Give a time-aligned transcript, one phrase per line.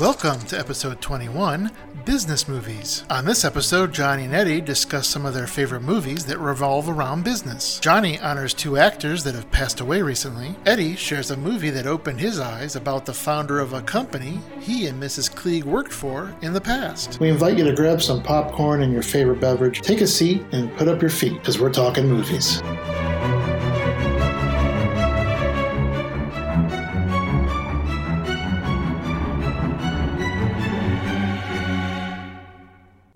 [0.00, 1.70] Welcome to episode 21
[2.06, 3.04] Business Movies.
[3.10, 7.22] On this episode, Johnny and Eddie discuss some of their favorite movies that revolve around
[7.22, 7.78] business.
[7.80, 10.56] Johnny honors two actors that have passed away recently.
[10.64, 14.86] Eddie shares a movie that opened his eyes about the founder of a company he
[14.86, 15.30] and Mrs.
[15.30, 17.20] Klieg worked for in the past.
[17.20, 20.74] We invite you to grab some popcorn and your favorite beverage, take a seat, and
[20.78, 22.62] put up your feet because we're talking movies.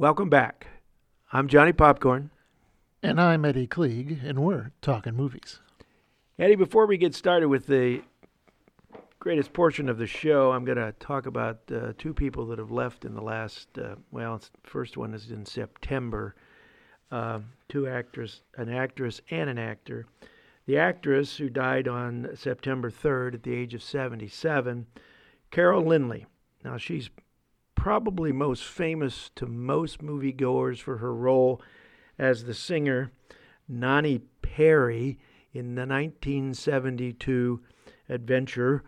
[0.05, 0.67] Welcome back.
[1.33, 2.31] I'm Johnny Popcorn.
[3.03, 5.61] And I'm Eddie Klieg, and we're talking movies.
[6.39, 8.03] Eddie, before we get started with the
[9.19, 12.71] greatest portion of the show, I'm going to talk about uh, two people that have
[12.71, 16.35] left in the last, uh, well, first one is in September.
[17.11, 17.39] Uh,
[17.71, 20.05] two actors, an actress and an actor.
[20.67, 24.87] The actress who died on September 3rd at the age of 77,
[25.51, 26.27] Carol Lynley.
[26.63, 27.09] Now, she's
[27.85, 31.61] probably most famous to most moviegoers for her role
[32.19, 33.13] as the singer
[33.69, 35.19] Nonnie Parry
[35.53, 37.61] in the 1972
[38.09, 38.85] adventure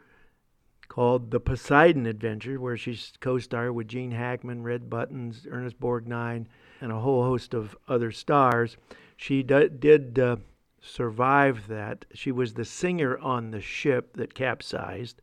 [0.89, 6.47] called The Poseidon Adventure, where she co starred with Gene Hackman, Red Buttons, Ernest Borgnine,
[6.81, 8.79] and a whole host of other stars.
[9.15, 10.37] She d- did uh,
[10.81, 12.07] survive that.
[12.15, 15.21] She was the singer on the ship that capsized.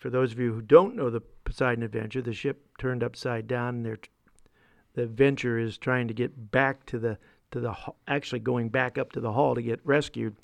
[0.00, 3.84] For those of you who don't know the Poseidon Adventure, the ship turned upside down,
[3.84, 3.98] and
[4.94, 7.18] the Adventure is trying to get back to the
[7.50, 7.74] to the
[8.08, 10.36] actually going back up to the hall to get rescued.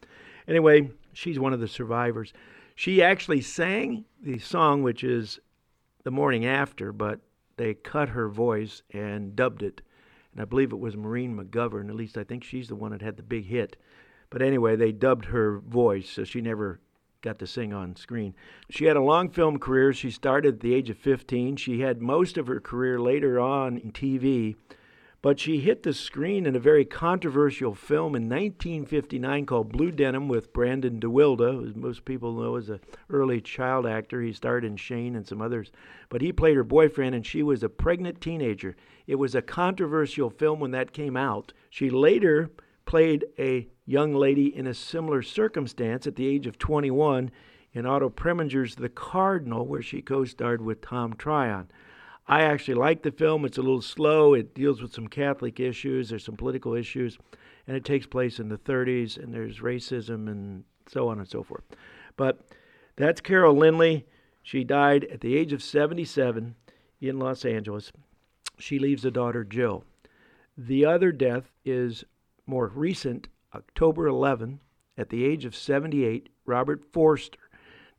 [0.46, 2.32] Anyway, she's one of the survivors.
[2.74, 5.38] She actually sang the song, which is
[6.02, 7.20] the morning after, but
[7.56, 9.80] they cut her voice and dubbed it.
[10.32, 11.88] And I believe it was Maureen McGovern.
[11.88, 13.76] At least I think she's the one that had the big hit.
[14.28, 16.80] But anyway, they dubbed her voice, so she never
[17.26, 18.34] got to sing on screen.
[18.70, 19.92] She had a long film career.
[19.92, 21.56] She started at the age of 15.
[21.56, 24.54] She had most of her career later on in TV,
[25.22, 30.28] but she hit the screen in a very controversial film in 1959 called Blue Denim
[30.28, 32.78] with Brandon DeWilde, who most people know as an
[33.10, 34.22] early child actor.
[34.22, 35.72] He starred in Shane and some others,
[36.08, 38.76] but he played her boyfriend, and she was a pregnant teenager.
[39.08, 41.52] It was a controversial film when that came out.
[41.70, 42.52] She later
[42.86, 47.30] played a young lady in a similar circumstance at the age of 21
[47.72, 51.70] in Otto Preminger's The Cardinal, where she co starred with Tom Tryon.
[52.26, 53.44] I actually like the film.
[53.44, 54.34] It's a little slow.
[54.34, 57.18] It deals with some Catholic issues, there's some political issues,
[57.66, 61.42] and it takes place in the 30s, and there's racism and so on and so
[61.42, 61.64] forth.
[62.16, 62.40] But
[62.96, 64.04] that's Carol Lynley.
[64.42, 66.54] She died at the age of 77
[67.00, 67.92] in Los Angeles.
[68.58, 69.84] She leaves a daughter, Jill.
[70.56, 72.04] The other death is
[72.46, 74.60] more recent October 11,
[74.98, 77.38] at the age of 78, Robert Forster.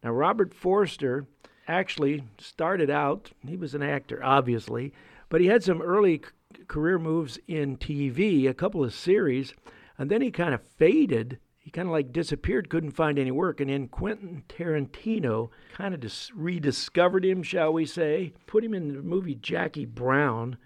[0.04, 1.28] Now, Robert Forster
[1.68, 4.94] actually started out, he was an actor, obviously,
[5.30, 6.22] but he had some early
[6.68, 9.54] career moves in TV, a couple of series,
[9.98, 11.40] and then he kind of faded.
[11.58, 13.60] He kind of like disappeared, couldn't find any work.
[13.60, 18.88] And then Quentin Tarantino kind of dis- rediscovered him, shall we say, put him in
[18.88, 20.58] the movie Jackie Brown.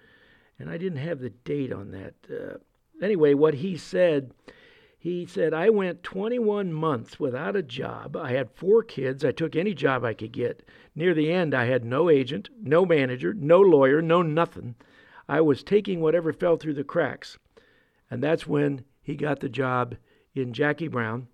[0.58, 2.14] And I didn't have the date on that.
[2.30, 2.58] Uh,
[3.02, 4.32] anyway, what he said
[5.02, 8.16] he said, I went 21 months without a job.
[8.16, 9.24] I had four kids.
[9.24, 10.62] I took any job I could get.
[10.94, 14.76] Near the end, I had no agent, no manager, no lawyer, no nothing.
[15.28, 17.36] I was taking whatever fell through the cracks.
[18.12, 19.96] And that's when he got the job
[20.36, 21.26] in Jackie Brown,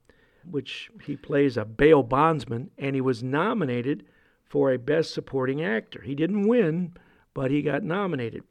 [0.50, 4.06] which he plays a bail bondsman, and he was nominated
[4.44, 6.00] for a Best Supporting Actor.
[6.00, 6.94] He didn't win,
[7.34, 8.44] but he got nominated.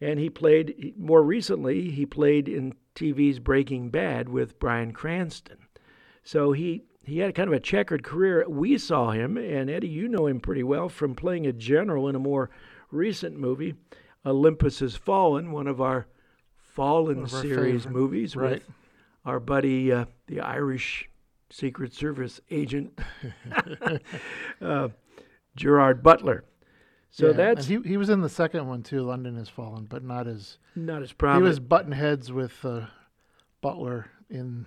[0.00, 5.58] And he played, more recently, he played in TV's Breaking Bad with Bryan Cranston.
[6.22, 8.44] So he, he had kind of a checkered career.
[8.48, 12.14] We saw him, and Eddie, you know him pretty well from playing a general in
[12.14, 12.50] a more
[12.90, 13.74] recent movie,
[14.24, 16.06] Olympus Has Fallen, one of our
[16.56, 17.98] Fallen of our series favorite.
[17.98, 18.50] movies right.
[18.50, 18.62] with
[19.24, 21.08] our buddy, uh, the Irish
[21.48, 22.98] Secret Service agent,
[24.60, 24.88] uh,
[25.54, 26.44] Gerard Butler.
[27.16, 27.78] So yeah, that's he.
[27.82, 29.00] He was in the second one too.
[29.00, 31.44] London has fallen, but not as not as prominent.
[31.44, 32.82] He was button heads with uh,
[33.62, 34.66] Butler in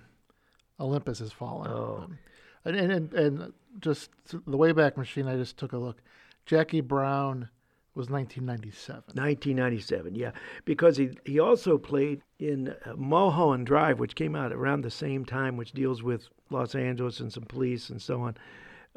[0.80, 1.70] Olympus has fallen.
[1.70, 2.00] Oh.
[2.02, 2.18] Um,
[2.64, 5.28] and, and and just the Wayback Machine.
[5.28, 6.02] I just took a look.
[6.44, 7.48] Jackie Brown
[7.94, 9.02] was 1997.
[9.14, 10.32] 1997, yeah,
[10.64, 15.24] because he he also played in uh, Mulholland Drive, which came out around the same
[15.24, 18.36] time, which deals with Los Angeles and some police and so on.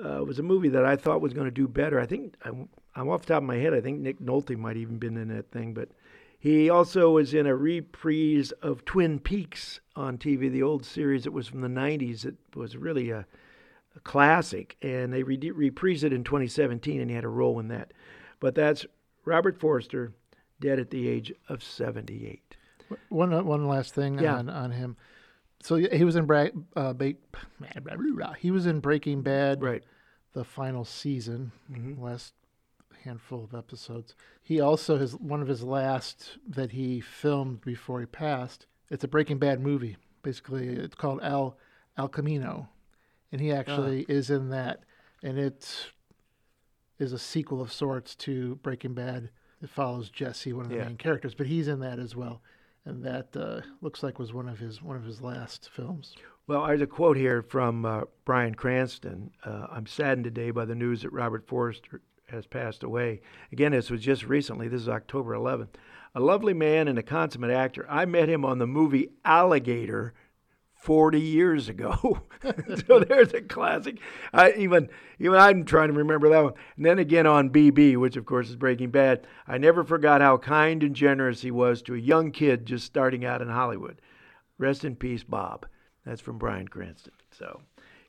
[0.04, 2.00] Uh, it was a movie that I thought was going to do better.
[2.00, 3.74] I think I'm, I'm off the top of my head.
[3.74, 5.90] I think Nick Nolte might even been in that thing, but
[6.40, 11.26] he also was in a reprise of Twin Peaks on TV, the old series.
[11.26, 12.26] It was from the 90s.
[12.26, 13.26] It was really a,
[13.96, 17.68] a classic, and they re- reprised it in 2017, and he had a role in
[17.70, 17.94] that.
[18.40, 18.86] But that's
[19.26, 20.12] Robert Forster,
[20.60, 22.58] dead at the age of 78.
[23.10, 24.36] One one last thing Yeah.
[24.36, 24.98] on, on him.
[25.64, 27.14] So he was in Bra- uh, ba-
[28.38, 29.84] he was in Breaking Bad, Right.
[30.34, 32.00] the final season, Mhm.
[32.00, 32.34] last
[33.04, 34.14] handful of episodes.
[34.42, 38.66] He also has one of his last that he filmed before he passed.
[38.90, 39.96] It's a Breaking Bad movie.
[40.22, 41.58] Basically, it's called El
[41.98, 42.70] Al Camino,
[43.32, 44.84] and he actually is in that,
[45.22, 45.92] and it
[47.00, 49.30] is a sequel of sorts to Breaking Bad.
[49.62, 50.86] It follows Jesse, one of the Yeah.
[50.88, 52.42] main characters, but he's in that as well,
[52.86, 56.16] and that uh, looks like was one of his one of his last films.
[56.48, 59.32] Well, there's a quote here from uh, Bryan Cranston.
[59.46, 63.22] Uh, I'm saddened today by the news that Robert Forster has passed away.
[63.52, 64.68] Again, this was just recently.
[64.68, 65.76] This is October 11th.
[66.16, 67.86] A lovely man and a consummate actor.
[67.90, 70.14] I met him on the movie Alligator
[70.84, 72.20] 40 years ago.
[72.88, 74.00] so there's a classic.
[74.34, 76.54] I even even I'm trying to remember that one.
[76.76, 79.26] And then again on BB, which of course is Breaking Bad.
[79.48, 83.24] I never forgot how kind and generous he was to a young kid just starting
[83.24, 84.02] out in Hollywood.
[84.58, 85.66] Rest in peace, Bob.
[86.06, 87.14] That's from Bryan Cranston.
[87.32, 87.62] So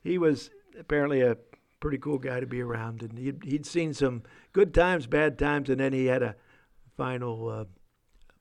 [0.02, 1.36] he was apparently a
[1.78, 5.70] pretty cool guy to be around, and he'd, he'd seen some good times, bad times,
[5.70, 6.34] and then he had a
[6.96, 7.64] final uh,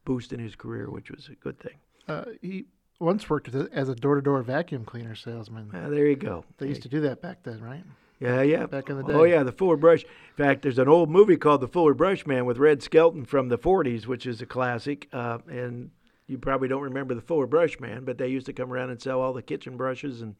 [0.06, 1.78] boost in his career, which was a good thing.
[2.08, 2.66] Uh, he
[3.04, 5.70] once worked as a- as a door-to-door vacuum cleaner salesman.
[5.74, 6.46] Uh, there you go.
[6.58, 7.84] They used to do that back then, right?
[8.20, 8.66] Yeah, yeah.
[8.68, 9.14] back in the day.
[9.14, 10.04] Oh yeah, the Fuller Brush.
[10.04, 13.50] In fact, there's an old movie called The Fuller Brush Man with Red Skelton from
[13.50, 15.10] the 40s, which is a classic.
[15.12, 15.92] Uh, and
[16.28, 19.02] you probably don't remember the Fuller Brush Man, but they used to come around and
[19.02, 20.22] sell all the kitchen brushes.
[20.22, 20.36] And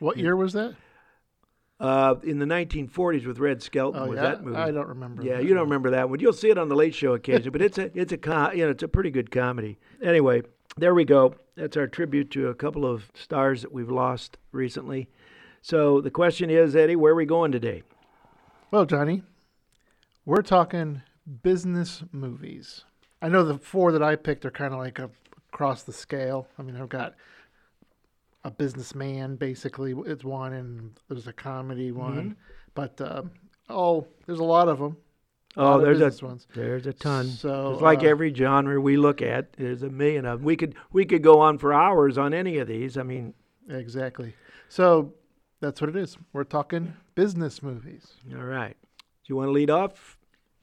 [0.00, 0.74] What year was that?
[1.80, 4.56] uh, in the 1940s with Red Skelton Oh was yeah, that movie.
[4.56, 5.22] I don't remember.
[5.22, 6.18] Yeah, you don't remember that one.
[6.18, 8.64] You'll see it on the Late Show occasionally, but it's a it's a com- you
[8.64, 9.78] know it's a pretty good comedy.
[10.02, 10.42] Anyway,
[10.78, 11.34] there we go.
[11.56, 15.08] That's our tribute to a couple of stars that we've lost recently.
[15.60, 17.82] So the question is, Eddie, where are we going today?
[18.70, 19.22] Well, Johnny,
[20.24, 21.02] we're talking
[21.42, 22.84] business movies.
[23.20, 25.10] I know the four that I picked are kind of like a,
[25.52, 26.46] across the scale.
[26.58, 27.14] I mean, I've got
[28.44, 31.98] a businessman, basically, it's one, and there's a comedy Mm-hmm.
[31.98, 32.36] one.
[32.74, 33.32] But um,
[33.68, 34.96] oh, there's a lot of them.
[35.58, 36.46] Oh, there's a ones.
[36.54, 37.26] there's a ton.
[37.26, 39.52] So, it's like uh, every genre we look at.
[39.54, 40.44] There's a million of them.
[40.46, 42.96] We could we could go on for hours on any of these.
[42.96, 43.34] I mean,
[43.68, 44.34] Exactly.
[44.68, 45.12] So
[45.60, 46.16] that's what it is.
[46.32, 48.14] We're talking business movies.
[48.34, 48.76] all right.
[48.98, 50.16] Do you want to lead off?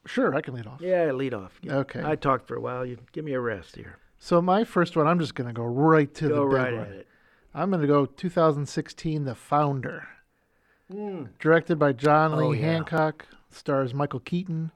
[0.07, 0.81] Sure, I can lead off.
[0.81, 1.59] Yeah, lead off.
[1.67, 2.01] Okay.
[2.03, 2.85] I talked for a while.
[2.85, 3.97] You give me a rest here.
[4.17, 6.87] So my first one, I'm just going to go right to Go the right at
[6.89, 7.07] it.
[7.53, 10.07] I'm going to go 2016, The Founder.
[10.91, 11.29] Mm.
[11.39, 12.65] Directed by John Lee Oh, yeah.
[12.73, 14.71] Hancock, stars Michael Keaton,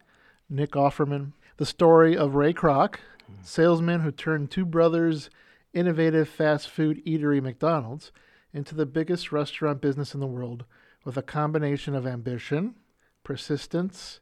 [0.49, 1.33] Nick Offerman.
[1.57, 2.95] The story of Ray Kroc,
[3.27, 3.33] Hmm.
[3.41, 5.29] salesman who turned two brothers'
[5.73, 8.11] innovative fast food eatery McDonald's
[8.53, 10.65] into the biggest restaurant business in the world
[11.05, 12.75] with a combination of ambition,
[13.23, 14.19] persistence,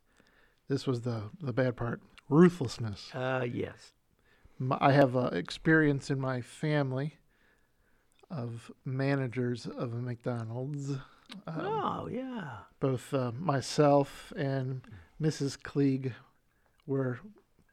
[0.68, 3.10] this was the, the bad part, ruthlessness.
[3.16, 3.94] Uh, yes.
[4.82, 7.16] I have uh, experience in my family
[8.30, 10.90] of managers of a McDonald's.
[11.46, 12.50] Um, oh, yeah.
[12.80, 14.82] both uh, myself and
[15.22, 15.58] Mrs.
[15.60, 16.14] Klieg
[16.86, 17.20] were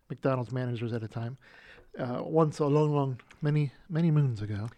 [0.08, 1.36] McDonald's managers at a time.
[1.98, 4.68] Uh, once a long, long, many, many moons ago.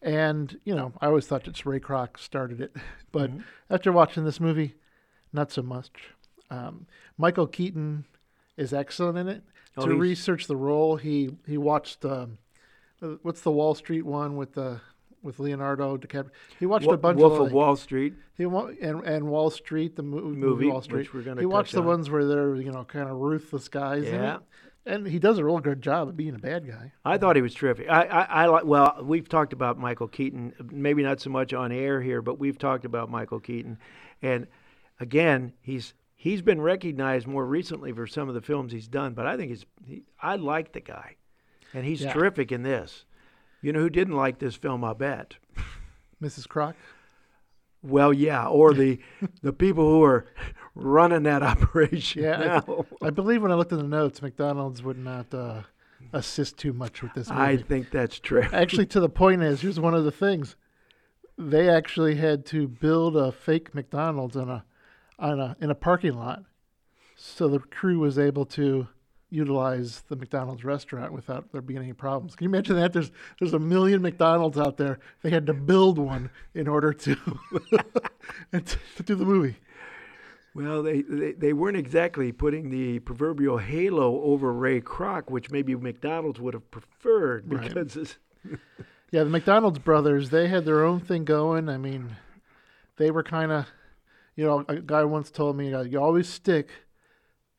[0.00, 2.76] And, you know, I always thought that Ray Kroc started it.
[3.12, 3.44] But Mhm.
[3.70, 4.74] after watching this movie,
[5.32, 6.10] not so much.
[6.50, 6.86] Um,
[7.16, 8.04] Michael Keaton
[8.56, 9.42] is excellent in it.
[9.76, 12.38] Oh, to he's- research the role, he he watched um,
[13.02, 14.80] uh, what's the Wall Street one with the
[15.28, 16.30] with Leonardo DiCaprio.
[16.58, 19.50] He watched Wo- a bunch Wolf of, of Wall Street he wa- and and Wall
[19.50, 21.14] Street, the mo- movie, movie, Wall Street.
[21.14, 21.86] we're going to He watched the on.
[21.86, 24.04] ones where they're you know kind of ruthless guys.
[24.08, 24.36] in Yeah.
[24.36, 24.40] it.
[24.86, 26.92] and he does a real good job of being a bad guy.
[27.04, 27.88] I thought he was terrific.
[27.90, 28.64] I, I, I like.
[28.64, 32.58] Well, we've talked about Michael Keaton, maybe not so much on air here, but we've
[32.58, 33.78] talked about Michael Keaton,
[34.22, 34.46] and
[34.98, 39.12] again, he's he's been recognized more recently for some of the films he's done.
[39.14, 39.66] But I think he's.
[39.86, 41.16] He, I like the guy,
[41.74, 42.12] and he's Yeah.
[42.12, 43.04] terrific in this.
[43.60, 44.84] You know who didn't like this film?
[44.84, 45.36] I bet.
[46.22, 46.46] Mrs.
[46.46, 46.74] Kroc.
[47.82, 48.98] Well, yeah, or the
[49.42, 50.26] the people who are
[50.74, 53.06] running that operation Yeah, I.
[53.06, 55.62] I believe when I looked in the notes, McDonald's would not uh,
[56.12, 57.40] assist too much with this movie.
[57.40, 58.46] I think that's true.
[58.52, 60.56] actually, to the point is, here's one of the things:
[61.36, 64.64] they actually had to build a fake McDonald's on a
[65.18, 66.44] on a in a parking lot,
[67.16, 68.88] so the crew was able to
[69.30, 72.34] utilize the McDonald's restaurant without there being any problems.
[72.34, 72.92] Can you imagine that?
[72.92, 74.98] There's there's a million McDonald's out there.
[75.22, 77.14] They had to build one in order to
[78.52, 79.56] to, do the movie.
[80.54, 85.74] Well, they, they they weren't exactly putting the proverbial halo over Ray Kroc, which maybe
[85.76, 87.68] McDonald's would have preferred Right.
[87.68, 88.16] because it's,
[89.10, 91.68] Yeah, the McDonald's brothers, they had their own thing going.
[91.70, 92.16] I mean,
[92.96, 93.66] they were kind of,
[94.36, 96.68] you know, a guy once told me, you always stick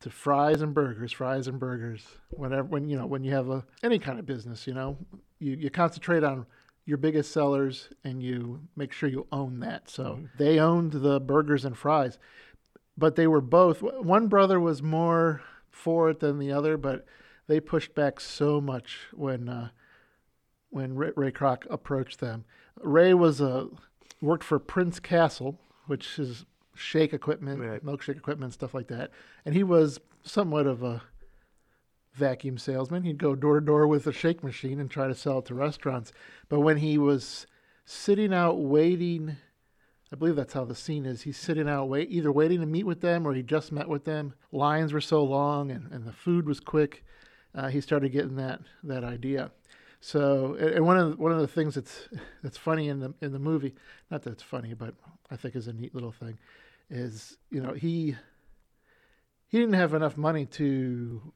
[0.02, 2.06] to fries and burgers, fries and burgers.
[2.30, 4.98] Whenever when you know when you have a any kind of business, you know,
[5.40, 6.46] you, you concentrate on
[6.86, 9.90] your biggest sellers and you make sure you own that.
[9.90, 10.26] So mm-hmm.
[10.38, 12.18] they owned the burgers and fries,
[12.98, 13.82] but they were both.
[13.82, 17.06] One brother was more for it than the other, but
[17.48, 19.70] they pushed back so much when uh,
[20.70, 22.46] when Ray, Ray Kroc approached them.
[22.82, 23.68] Ray was a
[24.22, 26.46] worked for Prince Castle, which is
[26.80, 27.86] shake equipment, right.
[27.86, 29.12] milkshake equipment, stuff like that.
[29.46, 31.02] And he was somewhat of a
[32.14, 33.04] vacuum salesman.
[33.04, 35.56] He'd go door to door with a shake machine and try to sell it to
[35.56, 36.12] restaurants.
[36.48, 37.48] But when he was
[37.86, 39.38] sitting out waiting,
[40.12, 41.24] I believe that's how the scene is.
[41.24, 44.06] He's sitting out wait either waiting to meet with them or he just met with
[44.06, 44.34] them.
[44.52, 47.04] Lines were so long and, and the food was quick.
[47.54, 49.52] Uh, he started getting that that idea.
[50.02, 52.10] So, and one of the, one of the things that's
[52.44, 53.76] that's funny in the in the movie,
[54.10, 54.94] not that it's funny, but
[55.30, 56.38] I think is a neat little thing,
[56.90, 58.16] is you know he
[59.48, 61.34] he didn't have enough money to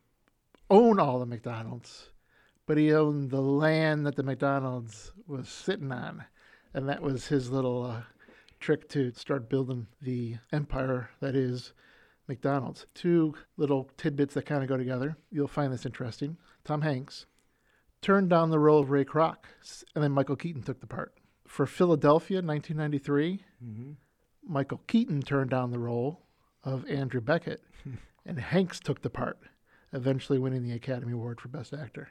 [0.69, 2.09] own all the McDonald's,
[2.65, 6.25] but he owned the land that the McDonald's was sitting on,
[6.73, 8.01] and that was his little uh,
[8.59, 11.73] trick to start building the empire that is
[12.27, 12.85] McDonald's.
[12.93, 15.17] Two little tidbits that kind of go together.
[15.31, 16.37] You'll find this interesting.
[16.63, 17.25] Tom Hanks
[18.01, 19.37] turned down the role of Ray Kroc,
[19.95, 21.13] and then Michael Keaton took the part.
[21.47, 23.91] For Philadelphia, 1993, mm-hmm.
[24.47, 26.21] Michael Keaton turned down the role
[26.63, 27.61] of Andrew Beckett,
[28.25, 29.37] and Hanks took the part,
[29.91, 32.09] eventually winning the Academy Award for Best Actor.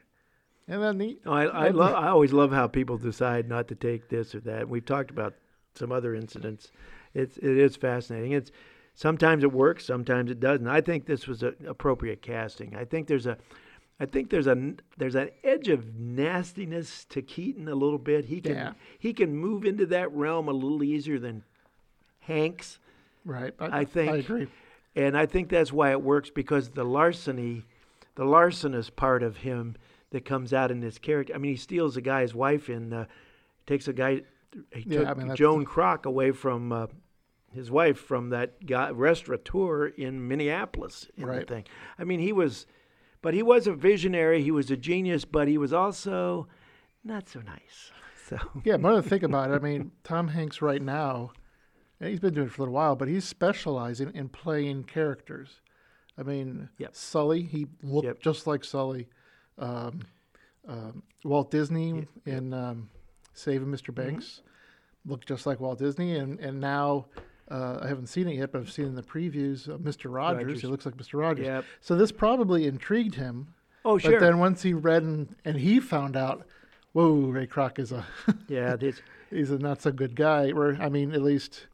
[0.69, 4.09] And then the I, I, love, I always love how people decide not to take
[4.09, 4.69] this or that.
[4.69, 5.35] We've talked about
[5.75, 6.71] some other incidents.
[7.15, 8.33] It's it is fascinating.
[8.33, 8.53] It's
[8.95, 10.69] sometimes it works, sometimes it doesn't.
[10.69, 12.77] I think this was an appropriate casting.
[12.77, 13.39] I think there's a
[13.99, 18.27] I think there's a there's an edge of nastiness to Keaton a little bit.
[18.27, 18.73] He can yeah.
[18.99, 21.45] he can move into that realm a little easier than
[22.23, 22.79] Hanks.
[23.25, 23.55] Right.
[23.59, 24.13] I, I think.
[24.13, 24.49] I agree.
[24.95, 27.65] And I think that's why it works because the larceny,
[28.15, 29.77] the larcenous part of him
[30.11, 31.35] that comes out in this character.
[31.35, 33.05] I mean, he steals a guy's wife and uh,
[33.67, 34.23] takes a guy.
[34.75, 36.89] He yeah, took I mean, Joan Kroc away from uh,
[37.55, 41.09] his wife from that guy restaurateur in Minneapolis.
[41.17, 41.47] In right.
[41.47, 41.65] The thing.
[41.99, 42.67] I mean, he was
[43.23, 44.43] but he was a visionary.
[44.43, 46.49] He was a genius, but he was also
[47.03, 47.93] not so nice.
[48.29, 49.55] So yeah, to think about it.
[49.55, 51.33] I mean, Tom Hanks right now,
[52.03, 55.61] he's been doing it for a little while, but he's specializing in playing characters.
[56.19, 56.95] I mean, yep.
[56.95, 58.21] Sully, he looked yep.
[58.21, 59.09] just like Sully.
[59.59, 60.01] Um,
[60.69, 62.91] um, Walt Disney in um,
[63.35, 63.89] Saving Mr.
[63.89, 63.95] Mm-hmm.
[63.95, 65.11] Banks mm-hmm.
[65.11, 67.07] looked just like Walt Disney, and and now
[67.51, 70.13] uh, I haven't seen it yet, but I've seen in the previews uh, Mr.
[70.13, 70.45] Rogers.
[70.45, 70.61] Rogers.
[70.61, 71.21] He looks like Mr.
[71.21, 71.47] Rogers.
[71.47, 71.65] Yep.
[71.81, 73.55] So this probably intrigued him.
[73.85, 74.13] Oh, sure.
[74.13, 76.47] But then once he read and, and he found out,
[76.93, 78.07] whoa, Ray Kroc is a
[78.49, 78.77] yeah,
[79.31, 80.53] he's a not so good guy.
[80.53, 81.67] Or I mean, at least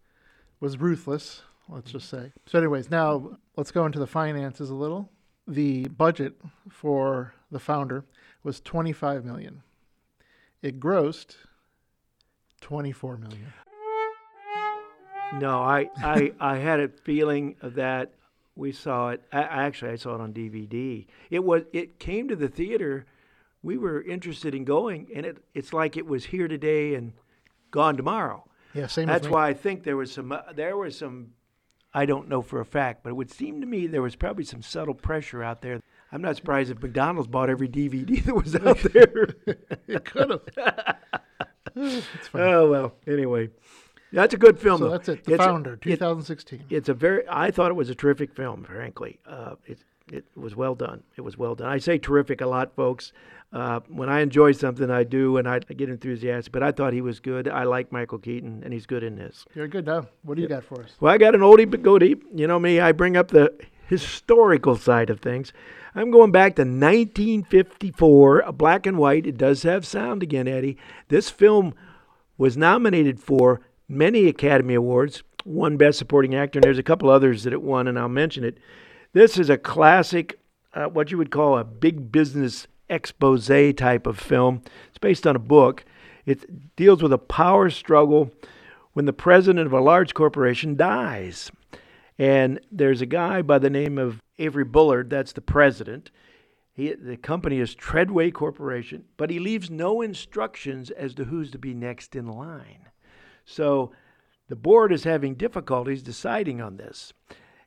[0.61, 1.43] was ruthless.
[1.69, 2.33] Let's just say.
[2.47, 5.11] So, anyways, now let's go into the finances a little.
[5.47, 6.35] The budget
[6.71, 8.05] for the founder
[8.43, 9.63] was 25 million.
[10.63, 11.37] It grossed
[12.61, 13.53] 24 million.
[15.35, 18.15] No, I, I, I had a feeling that
[18.57, 19.23] we saw it.
[19.33, 21.07] I, actually, I saw it on DVD.
[21.31, 21.63] It was.
[21.73, 23.07] It came to the theater.
[23.63, 27.13] We were interested in going, and it, it's like it was here today and
[27.71, 28.48] gone tomorrow.
[28.79, 29.07] Yeah, same.
[29.07, 30.33] That's why I think there was some.
[30.33, 31.33] Uh, there was some.
[31.93, 34.45] I don't know for a fact, but it would seem to me there was probably
[34.45, 35.81] some subtle pressure out there.
[36.13, 39.29] I'm not surprised if McDonald's bought every DVD that was out there.
[39.87, 42.07] it could have.
[42.35, 42.95] oh well.
[43.07, 43.51] Anyway.
[44.11, 44.79] That's a good film.
[44.79, 45.25] So that's it.
[45.25, 46.61] The it's Founder, a, 2016.
[46.71, 47.25] It, it's a very.
[47.29, 48.65] I thought it was a terrific film.
[48.65, 49.81] Frankly, uh, it
[50.13, 51.03] it was well done.
[51.17, 51.69] It was well done.
[51.69, 53.13] I say terrific a lot, folks.
[53.53, 56.53] Uh, when I enjoy something, I do, and I, I, get enthusiastic.
[56.53, 57.49] But I thought he was good.
[57.49, 59.47] I like Michael Keaton, and he's good in this.
[59.55, 60.07] You're good now.
[60.23, 60.93] What do you got for us?
[61.01, 62.17] Well, I got an oldie but goodie.
[62.35, 62.79] You know me.
[62.79, 63.55] I bring up the
[63.87, 65.53] historical side of things.
[65.95, 69.27] I'm going back to 1954, a black and white.
[69.27, 70.77] It does have sound again, Eddie.
[71.09, 71.75] This film
[72.37, 77.45] was nominated for many Academy Awards, won Best Supporting Actor, and there's a couple others
[77.45, 78.59] that it won, and I'll mention it.
[79.19, 80.39] This is a classic,
[80.75, 84.63] uh, what you would call a big business expose type of film.
[84.91, 85.85] It's based on a book.
[86.25, 88.31] It deals with a power struggle
[88.93, 91.51] when the president of a large corporation dies.
[92.17, 96.13] And there's a guy by the name of Avery Bullard, that's the president.
[96.73, 101.59] He, the company is Treadway Corporation, but he leaves no instructions as to who's to
[101.59, 102.87] be next in line.
[103.45, 103.91] So
[104.49, 107.13] the board is having difficulties deciding on this.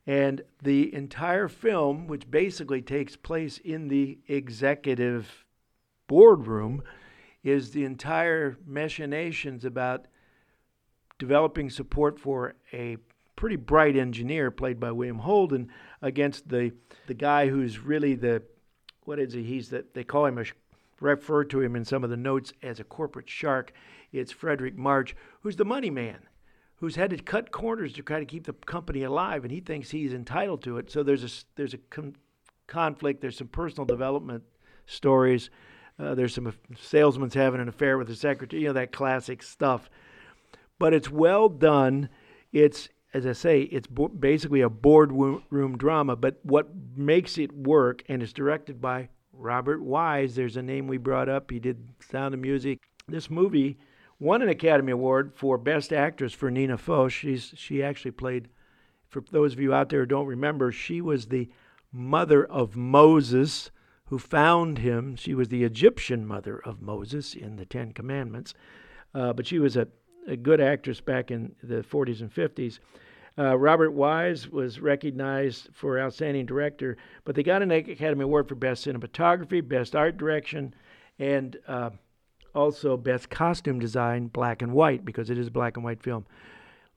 [0.08, 5.46] And the entire film, which basically takes place in the executive
[6.08, 6.84] boardroom,
[7.43, 10.05] is the entire machinations about
[11.20, 12.98] developing support for a
[13.36, 15.70] pretty bright engineer played by William Holden
[16.01, 16.72] against the
[17.08, 18.43] the guy who's really the
[19.03, 19.43] what is he?
[19.43, 20.46] He's that they call him a
[21.00, 23.74] refer to him in some of the notes as a corporate shark.
[24.12, 26.20] It's Fredric March, who's the money man,
[26.82, 29.92] who's had to cut corners to try to keep the company alive, and he thinks
[29.92, 30.92] he's entitled to it.
[30.92, 32.16] So there's a there's a com-
[32.68, 33.22] conflict.
[33.22, 34.44] There's some personal development
[34.88, 35.52] stories.
[36.00, 38.64] Uh, there's some salesman's having an affair with the secretary.
[38.64, 39.90] You know that classic stuff.
[40.80, 42.10] But it's well done.
[42.52, 46.16] It's as I say, it's bo- basically a boardroom drama.
[46.16, 50.34] But what makes it work, and it's directed by Robert Wise.
[50.34, 51.52] There's a name we brought up.
[51.52, 52.80] He did Sound of Music.
[53.08, 53.78] This movie
[54.22, 57.12] won an Academy Award for Best Actress for Nina Foch.
[57.12, 58.48] She's she actually played.
[59.10, 61.50] For those of you out there who don't remember, she was the
[61.92, 63.72] mother of Moses,
[64.06, 65.18] who found him.
[65.18, 68.54] She was the Egyptian mother of Moses in the Ten Commandments.
[69.13, 69.88] Uh, but she was a,
[70.28, 72.80] a good actress back in the 40s and 50s.
[73.38, 78.56] Uh, Robert Wise was recognized for Outstanding Director, but they got an Academy Award for
[78.56, 80.74] Best Cinematography, Best Art Direction,
[81.20, 81.90] and uh,
[82.53, 86.25] also Best Costume Design, Black and White, because it is a black and white film.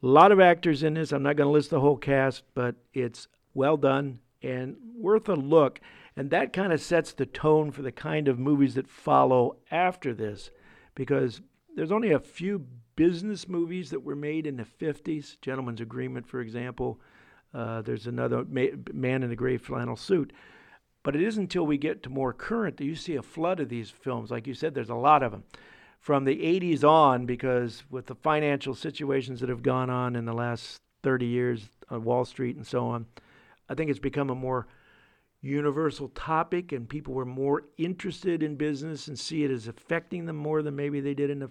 [0.02, 1.12] A lot of actors in this.
[1.12, 5.34] I'm not going to list the whole cast, but it's well done and worth a
[5.34, 5.80] look.
[6.16, 10.14] And that kind of sets the tone for the kind of movies that follow after
[10.14, 10.50] this,
[10.94, 11.40] because
[11.74, 15.40] there's only a few business movies that were made in the 50s.
[15.40, 17.00] Gentleman's Agreement, for example.
[17.52, 20.32] Uh, there's another Man in the Gray Flannel Suit.
[21.04, 23.68] But it isn't until we get to more current that you see a flood of
[23.68, 24.32] these films.
[24.32, 25.44] Like you said, there's a lot of them.
[26.00, 30.32] From the 80s on, because with the financial situations that have gone on in the
[30.32, 33.06] last 30 years on Wall Street and so on,
[33.68, 34.66] I think it's become a more
[35.40, 40.36] universal topic and people were more interested in business and see it as affecting them
[40.36, 41.50] more than maybe they did in the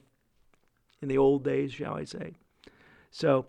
[1.01, 2.33] in the old days, shall I say.
[3.12, 3.45] So,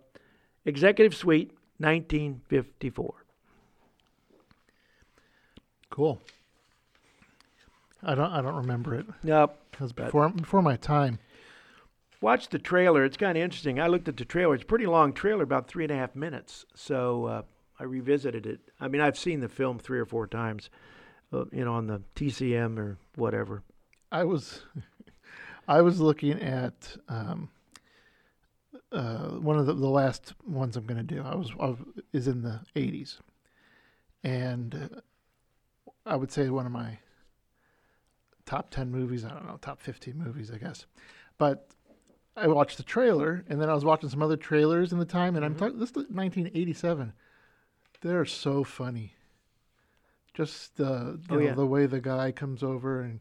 [0.66, 3.23] Executive Suite, 1954.
[5.94, 6.20] Cool.
[8.02, 9.07] I don't I don't remember it.
[9.22, 9.57] Nope.
[9.74, 11.20] It was before before my time.
[12.20, 13.04] Watch the trailer.
[13.04, 13.78] It's kind of interesting.
[13.78, 14.57] I looked at the trailer.
[14.57, 16.64] It's a pretty long trailer, about three and a half minutes.
[16.74, 17.42] So uh,
[17.78, 18.59] I revisited it.
[18.80, 20.68] I mean, I've seen the film three or four times,
[21.33, 23.62] uh, you know, on the TCM or whatever.
[24.11, 24.62] I was
[25.68, 27.50] I was looking at um,
[28.90, 31.22] uh, one of the, the, last ones I'm going to do.
[31.22, 31.78] I was, I was,
[32.12, 33.18] is in the 80s,
[34.24, 35.00] and uh,
[36.07, 36.99] I would say one of my
[38.47, 39.25] top 10 movies.
[39.25, 40.87] I don't know, top 15 movies, I guess.
[41.38, 41.69] But
[42.37, 45.37] I watched the trailer, and then I was watching some other trailers in the time,
[45.37, 45.55] and mm-hmm.
[45.55, 47.12] I'm talking this is 1987.
[48.03, 49.14] They're so funny.
[50.35, 51.55] Just uh, oh, know, yeah.
[51.55, 53.21] the way the guy comes over and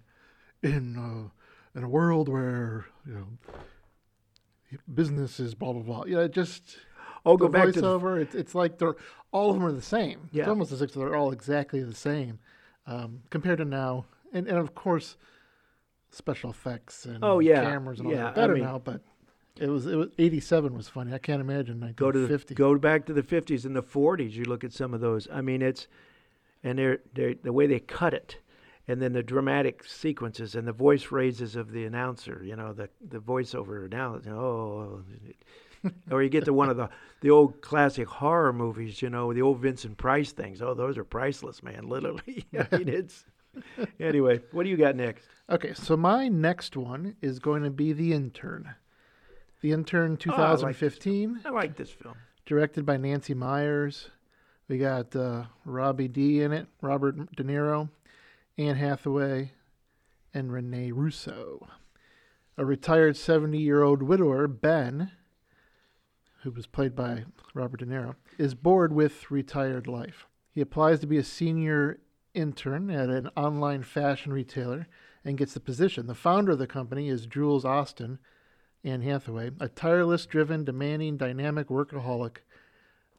[0.64, 1.30] in uh,
[1.78, 6.06] in a world where you know business is blah blah blah.
[6.06, 6.78] You know, just
[7.24, 8.16] oh, go back to the...
[8.16, 8.96] it's, it's like they're
[9.32, 10.30] all of them are the same.
[10.32, 10.42] Yeah.
[10.42, 12.40] It's almost as if they're all exactly the same
[12.88, 14.06] um, compared to now.
[14.34, 15.18] And and of course,
[16.10, 19.02] special effects and oh yeah cameras and all yeah, that better I mean, now, but.
[19.60, 21.14] It was it was eighty seven was funny.
[21.14, 24.36] I can't imagine nineteen go to the, go back to the fifties and the forties.
[24.36, 25.28] You look at some of those.
[25.32, 25.86] I mean, it's
[26.64, 28.38] and they're, they're the way they cut it
[28.88, 32.90] and then the dramatic sequences and the voice raises of the announcer, you know, the
[33.02, 35.02] the voiceover now, oh,
[36.12, 36.90] or you get to one of the
[37.22, 40.62] the old classic horror movies, you know, the old Vincent Price things.
[40.62, 41.84] Oh, those are priceless, man.
[41.88, 43.26] Literally, I mean, it's
[44.00, 44.42] anyway.
[44.52, 45.28] What do you got next?
[45.50, 48.76] Okay, so my next one is going to be The Intern.
[49.62, 51.42] The Intern 2015.
[51.46, 52.16] Oh, I, like I like this film.
[52.46, 54.10] Directed by Nancy Meyers.
[54.68, 57.90] We got uh, Robbie D in it, Robert De Niro,
[58.58, 59.52] Anne Hathaway,
[60.34, 61.68] and Rene Russo.
[62.58, 65.12] A retired 70 year old widower, Ben,
[66.44, 70.28] who was played by Robert De Niro, is bored with retired life.
[70.52, 72.00] He applies to be a senior
[72.34, 74.88] intern at an online fashion retailer
[75.24, 76.08] and gets the position.
[76.08, 78.20] The founder of the company is Jules Austin,
[78.84, 82.38] Anne Hathaway, a tireless, driven, demanding, dynamic workaholic.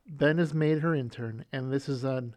[0.06, 2.30] Ben has made her intern, and this is a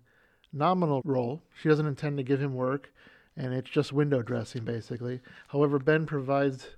[0.53, 1.43] nominal role.
[1.61, 2.93] She doesn't intend to give him work,
[3.35, 5.19] and it's just window dressing basically.
[5.49, 6.76] However, Ben provides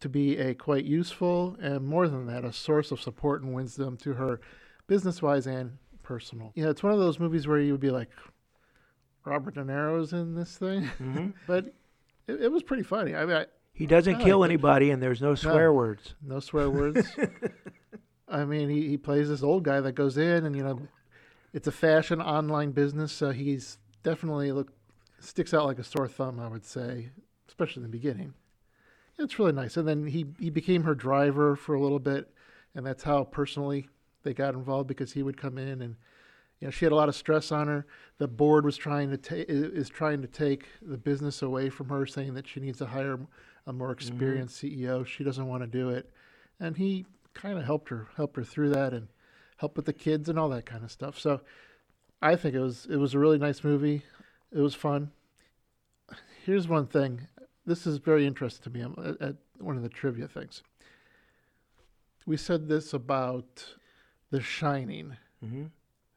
[0.00, 3.96] to, be a quite useful and more than that, a source of support and wisdom
[3.98, 4.40] to her,
[4.86, 6.52] business wise and personal.
[6.54, 8.10] You know, it's one of those movies where you would be like,
[9.24, 11.28] Robert De Niro's in this thing, mm-hmm.
[11.46, 11.66] but
[12.28, 13.14] it, it, was pretty funny.
[13.14, 14.92] I mean, I, he doesn't kill anybody, it.
[14.92, 16.14] and there's no swear no, words.
[16.22, 17.06] No swear words.
[18.28, 20.80] I mean, he, he plays this old guy that goes in and you know
[21.52, 24.72] it's a fashion online business, so he's definitely look
[25.20, 27.10] sticks out like a sore thumb, I would say,
[27.48, 28.34] especially in the beginning.
[29.18, 29.76] It's really nice.
[29.76, 32.30] And then he he became her driver for a little bit,
[32.74, 33.88] and that's how personally
[34.22, 35.96] they got involved because he would come in and
[36.60, 37.86] you know she had a lot of stress on her.
[38.18, 42.06] The board was trying to take is trying to take the business away from her,
[42.06, 43.18] saying that she needs to hire
[43.66, 43.92] a more mm-hmm.
[43.92, 45.06] experienced CEO.
[45.06, 46.10] She doesn't want to do it,
[46.60, 49.08] and he kind of helped her helped her through that and
[49.56, 51.18] helped with the kids and all that kind of stuff.
[51.18, 51.40] So
[52.20, 54.02] I think it was it was a really nice movie.
[54.52, 55.10] It was fun.
[56.44, 57.26] Here's one thing.
[57.66, 60.62] This is very interesting to me at, at one of the trivia things.
[62.26, 63.74] We said this about
[64.30, 65.16] The Shining.
[65.44, 65.64] Mm-hmm.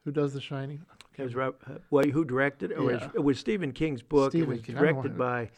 [0.04, 0.84] Who does The Shining?
[1.16, 3.08] It was Rob, uh, well, who directed was, Yeah.
[3.14, 4.30] it was Stephen King's book.
[4.32, 4.76] Stephen it was King.
[4.76, 5.50] Directed by.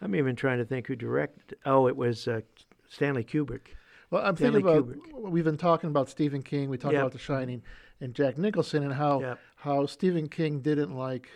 [0.00, 1.58] I'm even trying to think who directed.
[1.66, 2.40] Oh, it was uh,
[2.88, 3.74] Stanley Kubrick.
[4.10, 6.68] Well, I'm Stanley thinking about we've been talking about Stephen King.
[6.70, 7.02] We talked Yep.
[7.02, 7.62] about The Shining
[8.00, 9.38] and Jack Nicholson and how Yep.
[9.56, 11.28] how Stephen King didn't like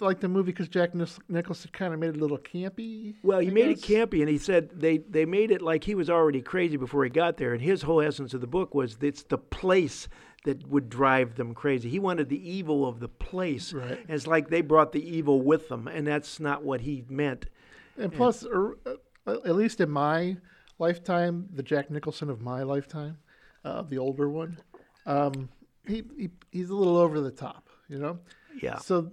[0.00, 3.14] like the movie because Jack Nicholson kind of made it a little campy.
[3.22, 5.94] Well, he I made it campy, and he said they, they made it like he
[5.94, 7.52] was already crazy before he got there.
[7.52, 10.08] And his whole essence of the book was it's the place
[10.44, 11.88] that would drive them crazy.
[11.88, 13.72] He wanted the evil of the place.
[13.72, 13.98] Right.
[13.98, 17.46] And it's like they brought the evil with them, and that's not what he meant.
[17.96, 20.36] And plus, er, uh, at least in my
[20.78, 23.18] lifetime, the Jack Nicholson of my lifetime,
[23.64, 24.58] uh, the older one,
[25.06, 25.48] um,
[25.86, 28.18] he, he he's a little over the top, you know.
[28.62, 28.78] Yeah.
[28.78, 29.10] So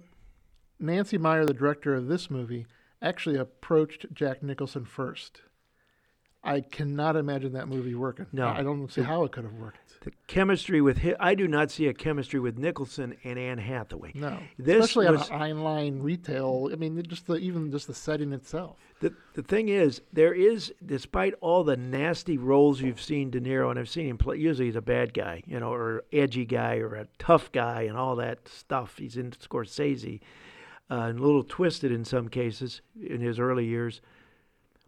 [0.78, 2.66] Nancy Meyer, the director of this movie,
[3.02, 5.42] actually approached Jack Nicholson first.
[6.44, 8.26] I cannot imagine that movie working.
[8.32, 8.46] No.
[8.46, 9.78] I don't see how it could have worked.
[10.04, 14.12] The chemistry with hi I do not see a chemistry with Nicholson and Anne Hathaway.
[14.14, 16.70] No, This especially was- on an Einline retail.
[16.72, 18.76] I mean, just the, even just the setting itself.
[19.00, 23.68] The the thing is, there is, despite all the nasty roles you've seen De Niro,
[23.70, 24.36] and I've seen him play.
[24.36, 27.96] Usually, he's a bad guy, you know, or edgy guy, or a tough guy, and
[27.96, 28.98] all that stuff.
[28.98, 30.20] He's in Scorsese,
[30.90, 34.00] uh, and a little twisted in some cases in his early years.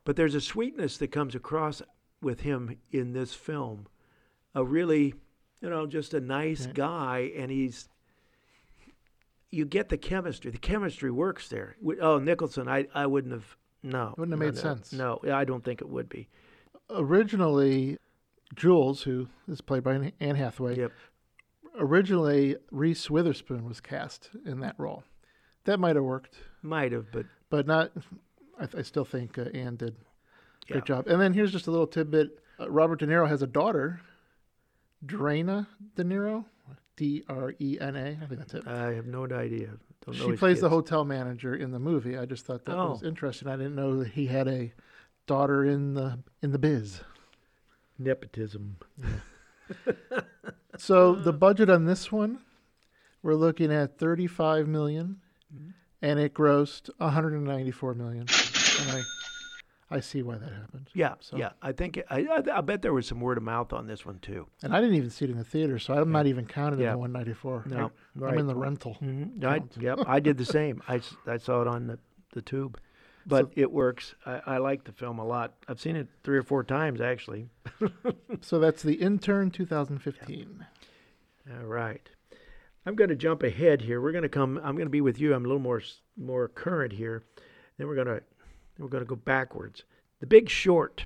[0.05, 1.83] But there's a sweetness that comes across
[2.23, 3.87] with him in this film.
[4.55, 5.15] A really,
[5.61, 6.75] you know, just a nice Right.
[6.75, 7.89] guy, and he's
[9.51, 10.51] you get the chemistry.
[10.51, 11.77] The chemistry works there.
[12.01, 13.57] Oh, Nicholson, I, I wouldn't have.
[13.83, 14.93] No, Wouldn't have no, made no, sense.
[14.93, 16.29] No, I don't think it would be.
[16.91, 17.97] Originally,
[18.57, 20.93] Jules, who is played by Anne Hathaway, Yep.
[21.79, 25.05] originally Reese Witherspoon was cast in that role.
[25.69, 27.93] That might have worked, Might have, but but not.
[28.59, 29.95] I, I still think uh, Anne did
[30.69, 31.07] a great job.
[31.07, 34.01] And then here's just a little tidbit: uh, Robert De Niro has a daughter,
[35.05, 36.47] Drena De Niro,
[36.97, 38.19] D R E N A.
[38.23, 38.67] I think that's it.
[38.67, 39.69] I have no idea.
[40.07, 42.17] Don't she his plays the hotel manager in the movie.
[42.17, 42.93] I just thought that Oh.
[42.93, 43.47] was interesting.
[43.49, 44.73] I didn't know that he had a
[45.27, 47.03] daughter in the in the biz.
[47.99, 48.79] nepotism.
[50.79, 52.39] So the budget on this one,
[53.23, 55.21] we're looking at 35 million,
[55.55, 55.71] Mm-hmm.
[56.03, 58.27] and it grossed 194 million.
[58.81, 59.03] And I,
[59.91, 60.91] I see why that happened.
[60.95, 61.51] Yeah, So- yeah.
[61.63, 64.19] I think I, I, I bet there was some word of mouth on this one
[64.19, 64.47] too.
[64.63, 66.89] And I didn't even see it in the theater, so I'm not even counted Yeah.
[66.89, 67.65] in the 194.
[67.67, 67.91] No,
[68.23, 68.97] I, I'm in the rental.
[69.03, 69.45] Mm-hmm.
[69.47, 70.83] I, yep, I did the same.
[70.87, 71.01] I
[71.39, 71.99] saw it on the,
[72.35, 72.79] the tube,
[73.27, 74.15] but So- it works.
[74.27, 75.55] I, I like the film a lot.
[75.67, 77.49] I've seen it three or four times actually.
[78.43, 80.65] So that's the intern 2015.
[81.59, 82.09] All right.
[82.89, 84.01] I'm going to jump ahead here.
[84.01, 84.59] We're going to come.
[84.65, 85.35] I'm going to be with you.
[85.35, 85.83] I'm a little more
[86.17, 87.23] more current here.
[87.77, 88.23] Then we're going to
[88.79, 89.83] we're going to go backwards.
[90.21, 91.05] The Big Short.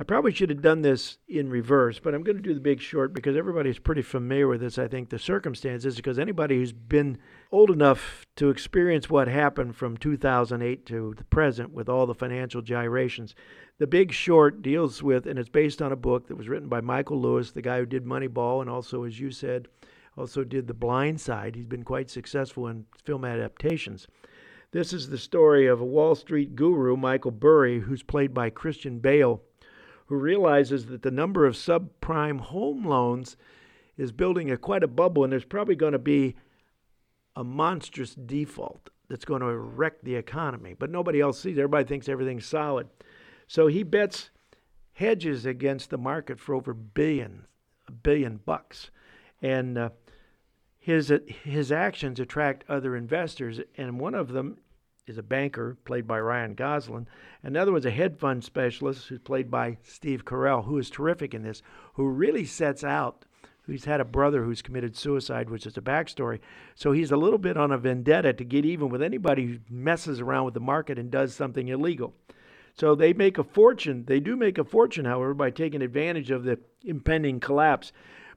[0.00, 2.80] I probably should have done this in reverse, but I'm going to do The Big
[2.80, 4.78] Short because everybody's pretty familiar with this.
[4.78, 7.18] I think the circumstances because anybody who's been
[7.52, 12.62] old enough to experience what happened from 2008 to the present with all the financial
[12.62, 13.34] gyrations.
[13.76, 16.80] The Big Short deals with, and it's based on a book that was written by
[16.80, 19.68] Michael Lewis, the guy who did Moneyball, and also, as you said,
[20.18, 21.54] also did The Blind Side.
[21.54, 24.08] He's been quite successful in film adaptations.
[24.72, 28.98] This is the story of a Wall Street guru, Michael Burry, who's played by Christian
[28.98, 29.40] Bale,
[30.06, 33.36] who realizes that the number of subprime home loans
[33.96, 36.34] is building a quite a bubble, and there's probably going to be
[37.36, 40.74] a monstrous default that's going to wreck the economy.
[40.78, 41.56] But nobody else sees.
[41.56, 41.60] it.
[41.60, 42.88] Everybody thinks everything's solid.
[43.46, 44.30] So he bets
[44.92, 47.46] hedges against the market for over billion,
[47.86, 48.90] a billion bucks,
[49.40, 49.90] and uh,
[50.88, 51.12] his
[51.44, 54.56] his actions attract other investors, and one of them
[55.06, 57.06] is a banker played by Ryan Gosling.
[57.42, 61.42] Another one's a hedge fund specialist who's played by Steve Carell, who is terrific in
[61.42, 63.26] this, who really sets out.
[63.66, 66.40] He's had a brother who's committed suicide, which is a backstory.
[66.74, 70.20] So he's a little bit on a vendetta to get even with anybody who messes
[70.20, 72.14] around with the market and does something illegal.
[72.72, 74.06] So they make a fortune.
[74.06, 77.92] They do make a fortune, however, by taking advantage of the impending collapse.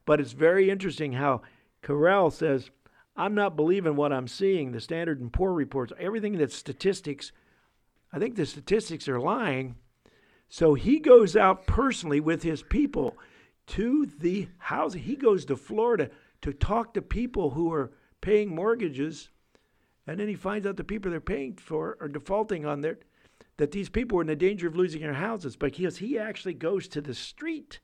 [0.06, 1.44] But it's very interesting how
[1.84, 2.70] Carell says,
[3.16, 4.72] I'm not believing what I'm seeing.
[4.72, 7.32] The Standard and Poor reports, everything that's statistics,
[8.14, 9.76] I think the statistics are lying.
[10.48, 13.18] So he goes out personally with his people,
[13.68, 15.02] to the housing.
[15.02, 16.10] He goes to Florida
[16.42, 19.30] to talk to people who are paying mortgages,
[20.06, 22.98] and then he finds out the people they're paying for are defaulting on their
[23.58, 26.88] that these people were in the danger of losing their houses because he actually goes
[26.88, 27.80] to the street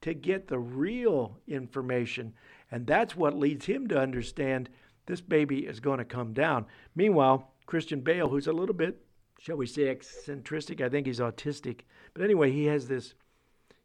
[0.00, 2.34] to get the real information.
[2.70, 4.70] And that's what leads him to understand
[5.06, 6.66] this baby is going to come down.
[6.94, 9.02] Meanwhile, Christian Bale, who's a little bit,
[9.38, 11.80] shall we say, eccentric, I think he's autistic.
[12.14, 13.14] But anyway, he has this,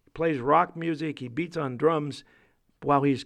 [0.04, 2.24] he plays rock music, he beats on drums
[2.82, 3.26] while he's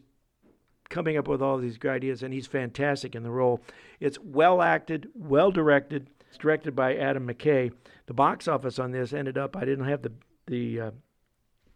[0.89, 3.61] coming up with all these great ideas, and he's fantastic in the role.
[3.99, 6.09] It's well acted, well directed.
[6.29, 7.71] It's directed by Adam McKay.
[8.05, 10.11] The box office on this ended up, I didn't have the,
[10.47, 10.91] the uh,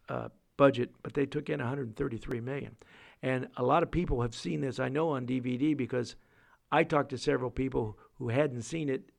[0.10, 2.76] uh, budget, but they took in 133 million.
[3.24, 6.16] And a lot of people have seen this, I know, on DVD because
[6.70, 9.10] I talked to several people who hadn't seen it,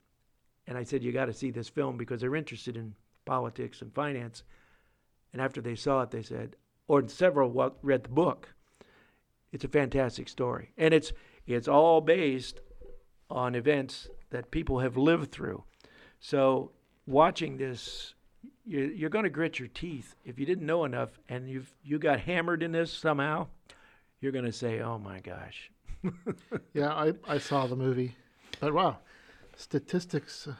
[0.66, 3.92] and I said, You got to see this film because they're interested in politics and
[3.94, 4.42] finance.
[5.32, 6.54] And after they saw it, they said,
[6.86, 8.54] or several read the book.
[9.52, 10.72] It's a fantastic story.
[10.76, 11.12] And it's,
[11.46, 12.60] it's all based
[13.30, 15.64] on events that people have lived through.
[16.20, 16.72] So
[17.06, 18.14] watching this
[18.66, 22.20] you're, going to grit your teeth if you didn't know enough and you've you got
[22.20, 23.46] hammered in this somehow
[24.24, 25.70] you're going to say oh my gosh.
[26.72, 28.16] Yeah I, I saw the movie.
[28.58, 28.98] But wow
[29.56, 30.52] statistics uh,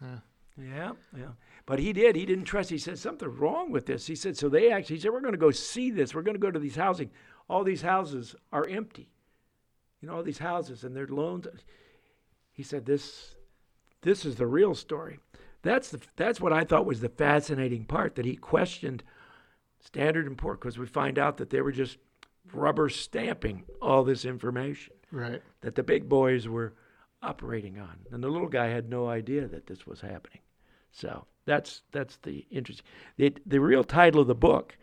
[0.00, 0.18] yeah.
[0.56, 1.32] yeah yeah.
[1.66, 4.06] But he did he didn't trust he said something wrong with this.
[4.06, 6.14] He said so they actually he said we're going to go see this.
[6.14, 7.10] We're going to go to these housing.
[7.50, 9.10] All these houses are empty.
[10.00, 11.46] You know all these houses and they're loans
[12.52, 13.34] he said this
[14.02, 15.18] this is the real story.
[15.62, 19.02] That's the, that's what I thought was the fascinating part that he questioned
[19.80, 21.98] Standard & Poor because we find out that they were just
[22.52, 26.74] rubber stamping all this information right that the big boys were
[27.22, 30.40] operating on and the little guy had no idea that this was happening
[30.92, 34.76] so that's that's the interesting the, the real title of the book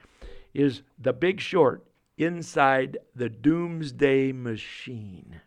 [0.53, 1.85] is the big short
[2.17, 5.41] inside the doomsday machine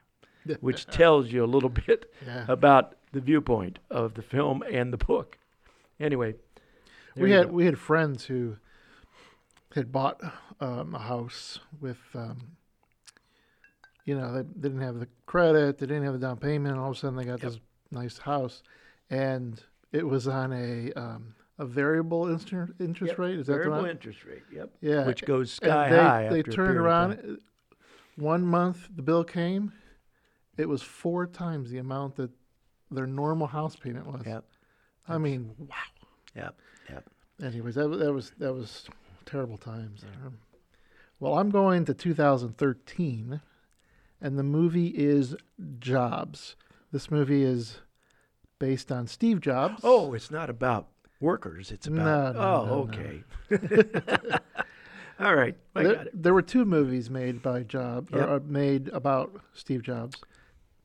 [0.61, 2.45] which tells you a little bit yeah.
[2.49, 5.39] about the viewpoint of the film and the book.
[6.01, 6.35] Anyway,
[7.17, 7.53] we had go.
[7.53, 8.57] we had friends who
[9.75, 10.21] had bought
[10.61, 12.39] um, a house with, um,
[14.05, 16.91] you know, they didn't have the credit, they didn't have the down payment, and all
[16.91, 17.53] of a sudden they got yep.
[17.53, 18.63] this nice house,
[19.11, 23.19] and it was on a um, a variable interest interest yep.
[23.19, 23.39] rate.
[23.39, 24.43] Is that variable interest rate?
[24.53, 24.71] Yep.
[24.81, 26.29] Yeah, which goes sky and they, high.
[26.29, 27.39] They turned around.
[28.17, 29.73] One month the bill came,
[30.57, 32.31] it was four times the amount that
[32.91, 34.23] their normal house payment was.
[34.27, 34.45] Yep.
[35.09, 35.77] I mean, wow.
[36.35, 36.57] Yep.
[36.91, 37.11] Yep.
[37.43, 38.89] Anyways, that, that was that was
[39.29, 40.33] terrible times there.
[41.21, 43.41] Well, I'm going to 2013,
[44.21, 45.37] and the movie is
[45.79, 46.57] Jobs.
[46.93, 47.79] This movie is
[48.59, 49.81] based on Steve Jobs.
[49.83, 50.89] Oh, it's not about
[51.21, 51.71] workers.
[51.71, 52.35] It's about.
[52.35, 54.39] No, no, oh, no, okay.
[55.21, 56.23] All right, I there, got it.
[56.23, 58.29] There were two movies made by Jobs, Yep.
[58.29, 60.23] or uh, made about Steve Jobs.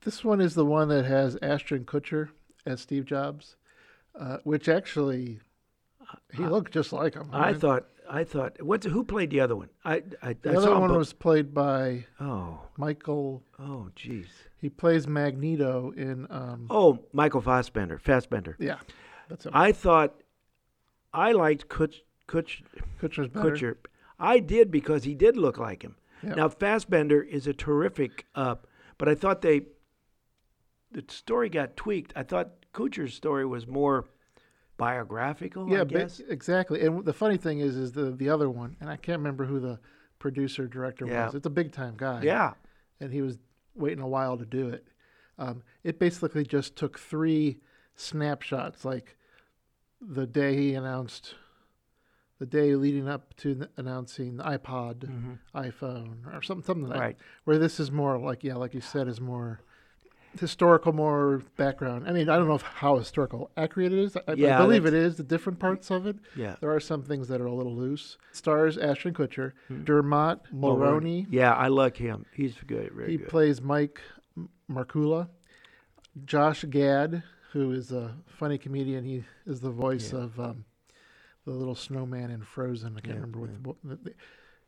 [0.02, 2.30] This one is the one that has Ashton Kutcher
[2.66, 3.56] as Steve Jobs,
[4.20, 5.40] uh, which actually
[6.34, 7.30] he looked just like him.
[7.32, 7.86] I thought.
[8.10, 8.62] I thought.
[8.62, 9.70] What's who played the other one?
[9.86, 10.04] I.
[10.22, 10.98] I, the I other saw one both.
[10.98, 12.60] was played by Oh.
[12.78, 13.44] Michael.
[13.60, 14.26] Oh, jeez.
[14.60, 16.28] He plays Magneto in.
[16.30, 17.98] Um, Oh, Michael Fassbender.
[18.00, 18.56] Fassbender.
[18.60, 18.78] Yeah,
[19.30, 19.52] that's him.
[19.56, 20.16] I thought.
[21.14, 22.64] I liked Kutch, Kutch,
[23.00, 23.52] Kutcher's better.
[23.52, 23.76] Kutcher.
[24.20, 25.96] I did because he did look like him.
[26.24, 26.34] Yeah.
[26.36, 28.56] Now Fassbender is a terrific, uh,
[28.98, 29.62] but I thought they.
[30.92, 32.14] The story got tweaked.
[32.16, 34.06] I thought Kutcher's story was more
[34.84, 35.70] biographical.
[35.70, 35.84] Yeah,
[36.30, 36.82] exactly.
[36.86, 39.60] And the funny thing is, is the the other one, and I can't remember who
[39.60, 39.80] the
[40.20, 41.26] producer director Yeah.
[41.26, 41.36] was.
[41.36, 42.22] It's a big time guy.
[42.24, 42.54] yeah.
[43.00, 43.38] and he was
[43.76, 44.88] waiting a while to do it.
[45.38, 47.60] Um, it basically just took three
[47.96, 49.18] snapshots, like
[50.00, 51.36] the day he announced,
[52.40, 55.40] the day leading up to the announcing the iPod, Mhm.
[55.54, 57.18] iPhone, or something, something like Right.
[57.44, 59.60] Where this is more like, yeah, like you said, is more
[60.40, 62.08] historical, more background.
[62.08, 64.18] I mean, I don't know how historical accurate it is.
[64.18, 65.18] I, I believe it is.
[65.18, 66.16] The different parts of it.
[66.36, 66.56] Yeah.
[66.60, 68.18] There are some things that are a little loose.
[68.32, 71.28] Stars Ashton Kutcher, Dermot Mulroney.
[71.30, 72.26] Yeah, I like him.
[72.34, 72.92] He's good.
[73.08, 73.28] He good.
[73.30, 74.02] plays Mike
[74.72, 75.30] Markkula.
[76.26, 80.20] Josh Gad, who is a funny comedian, he is the voice Yeah.
[80.20, 80.66] of um,
[81.46, 82.98] the little snowman in Frozen.
[82.98, 83.78] I can't Yeah, remember what.
[83.84, 84.14] The, the,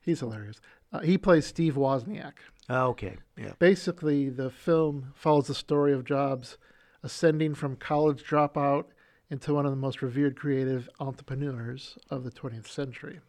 [0.05, 0.61] he's hilarious.
[0.93, 2.33] Uh, he plays Steve Wozniak.
[2.69, 3.17] Oh, okay.
[3.37, 3.53] Yeah.
[3.59, 6.57] Basically, the film follows the story of Jobs
[7.03, 8.85] ascending from college dropout
[9.29, 13.19] into one of the most revered creative entrepreneurs of the 20th century.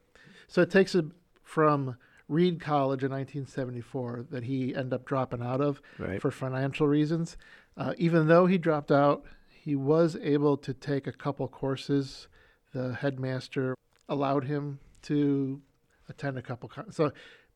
[0.49, 1.07] So it takes it
[1.43, 1.97] from
[2.29, 6.21] Reed College in 1974 that he ended up dropping out of Right.
[6.21, 7.37] for financial reasons.
[7.77, 12.29] Uh, even though he dropped out, he was able to take a couple courses.
[12.73, 13.75] The headmaster
[14.09, 15.61] allowed him to
[16.09, 16.69] attend a couple.
[16.69, 17.13] Con- so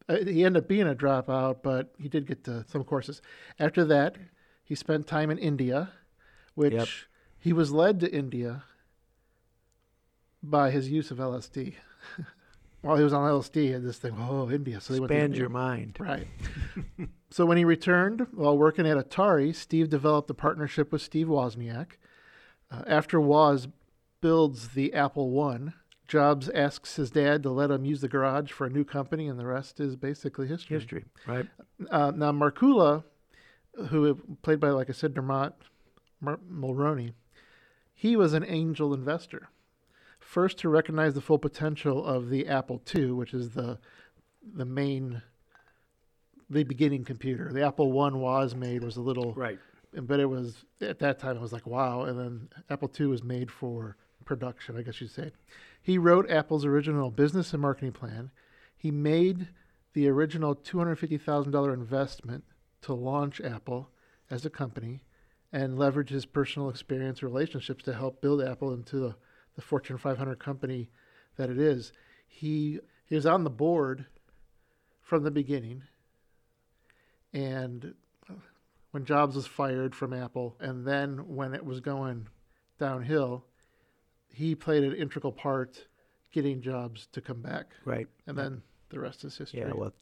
[0.09, 3.21] uh, he ended up being a dropout, but he did get to some courses.
[3.59, 4.17] After that,
[4.65, 5.91] he spent time in India,
[6.55, 6.89] which Yep.
[7.39, 8.65] he was led to India
[10.43, 11.75] by his use of LSD.
[12.83, 14.81] While he was on LSD, he had this thing, oh, India.
[14.81, 15.99] So they Expand your mind.
[16.01, 16.27] Right.
[17.31, 21.99] so when he returned, while working at Atari, Steve developed a partnership with Steve Wozniak.
[22.71, 23.69] Uh, after Woz
[24.23, 25.75] builds the Apple One,
[26.11, 29.39] Jobs asks his dad to let him use the garage for a new company, and
[29.39, 30.77] the rest is basically history.
[30.77, 31.47] History, right?
[31.89, 33.05] Uh, now, Markkula,
[33.91, 35.53] who played by, like I said, Dermot
[36.21, 37.13] Mar- Mulroney,
[37.95, 39.51] he was an angel investor.
[40.19, 43.79] First to recognize the full potential of the Apple II, which is the
[44.55, 45.23] the main,
[46.49, 47.53] the beginning computer.
[47.53, 49.61] The Apple One was made was a little, Right.
[49.95, 52.03] but it was at that time it was like wow.
[52.03, 55.31] And then Apple II was made for production, I guess you'd say.
[55.83, 58.31] He wrote Apple's original business and marketing plan.
[58.77, 59.49] He made
[59.93, 62.45] the original $250,000 investment
[62.83, 63.91] to launch Apple
[64.31, 65.05] as a company
[65.53, 69.17] and leverage his personal experience and relationships to help build Apple into the,
[69.57, 70.91] the Fortune 500 company
[71.37, 71.93] that it is.
[72.27, 74.07] He, he was on the board
[75.03, 75.83] from the beginning.
[77.33, 77.95] And
[78.93, 82.29] when Jobs was fired from Apple, and then when it was going
[82.79, 83.45] downhill,
[84.33, 85.87] he played an integral part
[86.33, 87.73] getting Jobs to come back.
[87.85, 88.07] Right.
[88.27, 89.61] And then the rest is history.
[89.61, 89.93] Yeah, well,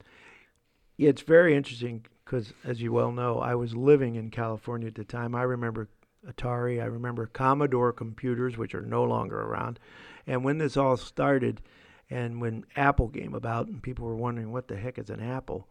[0.97, 4.95] yeah, it's very interesting because, as you well know, I was living in California at
[4.95, 5.35] the time.
[5.35, 5.89] I remember
[6.27, 9.79] Atari, I remember Commodore computers, which are no longer around.
[10.27, 11.63] And when this all started,
[12.11, 15.69] and when Apple came about, and people were wondering what the heck is an Apple,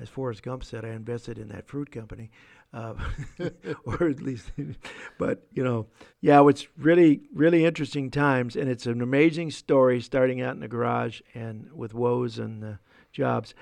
[0.00, 2.30] as Forrest Gump said, I invested in that fruit company,
[2.72, 2.94] uh,
[3.84, 4.52] or at least,
[5.18, 5.86] but you know,
[6.20, 10.68] yeah, it's really, really interesting times, and it's an amazing story starting out in the
[10.68, 12.72] garage and with Woz and uh,
[13.12, 13.54] jobs.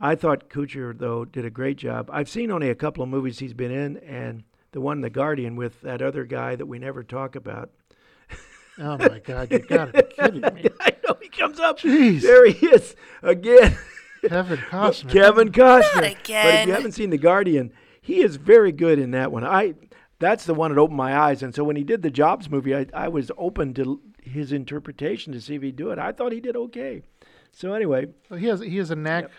[0.00, 2.10] I thought Kutcher though did a great job.
[2.12, 5.56] I've seen only a couple of movies he's been in, and the one, The Guardian,
[5.56, 7.70] with that other guy that we never talk about.
[8.78, 10.64] Oh my God, you gotta be kidding me.
[10.80, 11.80] I know he comes up.
[11.80, 12.22] Jeez.
[12.22, 13.76] There he is again.
[14.26, 15.12] Kevin Costner.
[15.12, 15.94] Kevin Costner.
[15.94, 16.44] Not again.
[16.44, 17.72] But if you haven't seen The Guardian,
[18.14, 19.44] he is very good in that one.
[19.44, 19.74] I
[20.18, 21.42] that's the one that opened my eyes.
[21.42, 25.32] And so when he did the Jobs movie, I, I was open to his interpretation
[25.32, 25.98] to see if he'd do it.
[25.98, 27.02] I thought he did okay.
[27.52, 29.30] So anyway, Well, he has he has a knack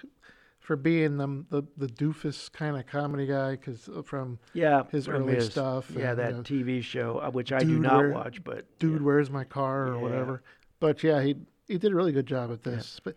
[0.59, 5.15] for being the the, the doofus kind of comedy guy because from yeah, His from
[5.15, 8.43] early stuff Yeah, and, that uh, TV show, uh, which I do not Where- watch,
[8.43, 10.01] but Dude, where's my car or Yeah.
[10.01, 10.43] whatever.
[10.79, 11.35] But yeah, he
[11.67, 12.99] he did a really good job at this.
[13.03, 13.13] But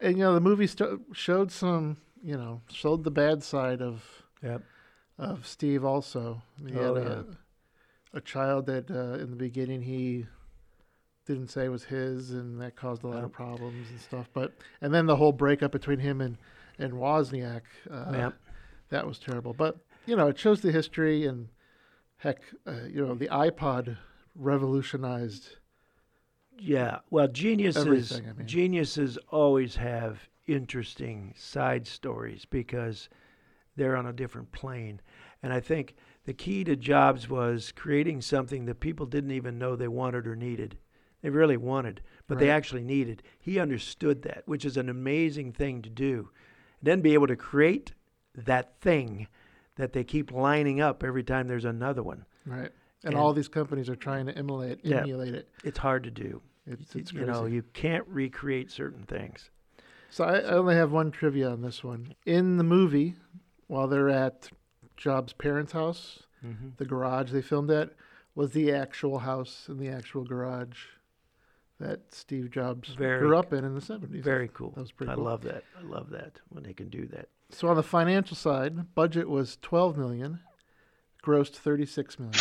[0.00, 4.04] and you know the movie st- showed some you know showed the bad side of
[4.42, 4.62] Yep.
[5.18, 6.42] Of Steve also.
[6.66, 7.26] He Oh, had a,
[8.14, 10.26] a child that uh, in the beginning he
[11.26, 14.28] didn't say was his, and that caused a lot of problems and stuff.
[14.32, 16.38] But and then the whole breakup between him and
[16.78, 18.34] and Wozniak, uh, Yep.
[18.90, 19.52] that was terrible.
[19.52, 21.48] But you know, it shows the history and
[22.18, 23.96] heck, uh, you know, the iPod
[24.34, 25.56] revolutionized.
[26.60, 28.46] Yeah, well, geniuses I mean.
[28.46, 33.08] geniuses always have interesting side stories because
[33.78, 35.00] they're on a different plane.
[35.42, 39.74] And I think the key to Jobs was creating something that people didn't even know
[39.76, 40.76] they wanted or needed.
[41.22, 43.22] They really wanted, but they actually needed.
[43.40, 46.28] He understood that, which is an amazing thing to do.
[46.80, 47.92] And Then be able to create
[48.34, 49.26] that thing
[49.76, 52.24] that they keep lining up every time there's another one.
[52.46, 52.70] Right.
[53.04, 54.98] And, And- all these companies are trying to emulate Yeah.
[55.00, 55.48] emulate it.
[55.64, 56.42] It's hard to do.
[56.66, 59.50] It's, it's you know, you can't recreate certain things.
[60.10, 62.14] So I, I only have one trivia on this one.
[62.26, 63.14] In the movie,
[63.68, 64.48] while they're at
[64.96, 66.68] Jobs' parents' house, Mm-hmm.
[66.76, 67.90] the garage they filmed at
[68.36, 70.84] was the actual house and the actual garage
[71.80, 74.22] that Steve Jobs Very grew up in in the 70s.
[74.22, 74.70] Very cool.
[74.76, 75.24] That was pretty I cool.
[75.24, 75.64] love that.
[75.76, 77.28] I love that when they can do that.
[77.50, 80.38] So on the financial side, budget was 12 million,
[81.24, 82.34] grossed 36 million.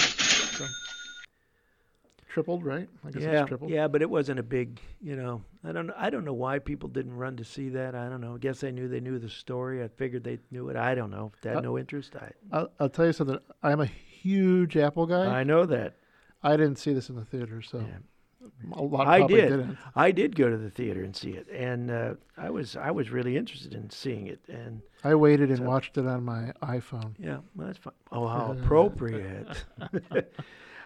[2.38, 2.88] Tripled, right?
[3.04, 3.72] I guess yeah, tripled.
[3.72, 4.80] yeah, but it wasn't a big.
[5.02, 5.90] You know, I don't.
[5.98, 7.96] I don't know why people didn't run to see that.
[7.96, 8.36] I don't know.
[8.36, 9.84] I guess they knew they knew the story.
[9.84, 10.76] I figured they knew it.
[10.76, 11.32] I don't know.
[11.34, 12.16] If they had Uh, no interest.
[12.16, 12.32] I.
[12.52, 13.40] I'll, I'll tell you something.
[13.64, 15.26] I'm a huge Apple guy.
[15.40, 15.96] I know that.
[16.44, 18.48] I didn't see this in the theater, so Yeah.
[18.74, 19.50] a lot I did.
[19.50, 19.78] didn't.
[19.96, 23.10] I did go to the theater and see it, and uh, I was I was
[23.10, 24.42] really interested in seeing it.
[24.48, 27.16] And I waited and So- watched it on my iPhone.
[27.18, 27.94] Yeah, well, that's fine.
[28.12, 29.66] Oh, how appropriate.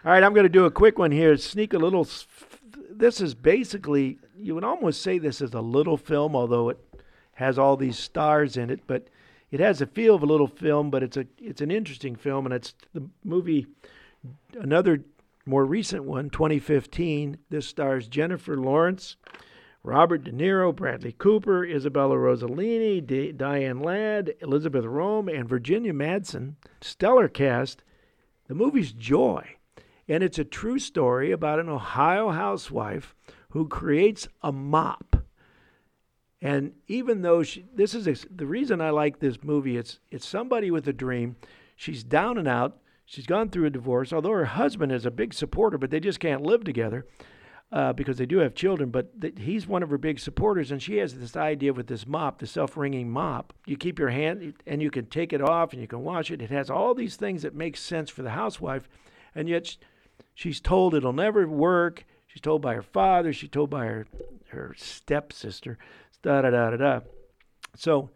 [0.04, 1.36] All right, I'm going to do a quick one here.
[1.36, 2.08] Sneak a little.
[2.90, 6.78] This is basically, you would almost say this is a little film, although it
[7.34, 9.06] has all these stars in it, but
[9.52, 12.46] it has a feel of a little film, but it's a it's an interesting film,
[12.46, 13.68] and it's the movie.
[14.58, 15.04] Another
[15.46, 17.38] more recent one, 2015.
[17.50, 19.14] This stars Jennifer Lawrence,
[19.84, 26.54] Robert De Niro, Bradley Cooper, Isabella Rossellini, D- Diane Ladd, Elisabeth Röhm, and Virginia Madsen.
[26.80, 27.84] Stellar cast.
[28.48, 29.56] The movie's Joy,
[30.08, 33.14] and it's a true story about an Ohio housewife
[33.50, 35.16] who creates a mop.
[36.40, 40.26] And even though she, this is a, the reason I like this movie, it's it's
[40.26, 41.36] somebody with a dream.
[41.76, 42.78] She's down and out.
[43.04, 46.18] She's gone through a divorce, although her husband is a big supporter, but they just
[46.18, 47.06] can't live together
[47.70, 48.90] uh, because they do have children.
[48.90, 52.06] But th- he's one of her big supporters, and she has this idea with this
[52.06, 53.52] mop, the self-wringing mop.
[53.66, 56.42] You keep your hand, and you can take it off, and you can wash it.
[56.42, 58.88] It has all these things that make sense for the housewife,
[59.34, 59.76] and yet sh-
[60.42, 62.04] she's told it'll never work.
[62.26, 63.32] She's told by her father.
[63.32, 64.06] She's told by her
[64.48, 65.78] her stepsister.
[66.22, 67.00] Da da da da da.
[67.76, 68.10] So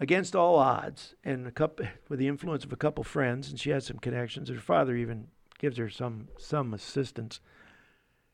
[0.00, 3.70] against all odds, and a couple, with the influence of a couple friends, and she
[3.70, 4.48] has some connections.
[4.48, 7.40] Her father even gives her some some assistance.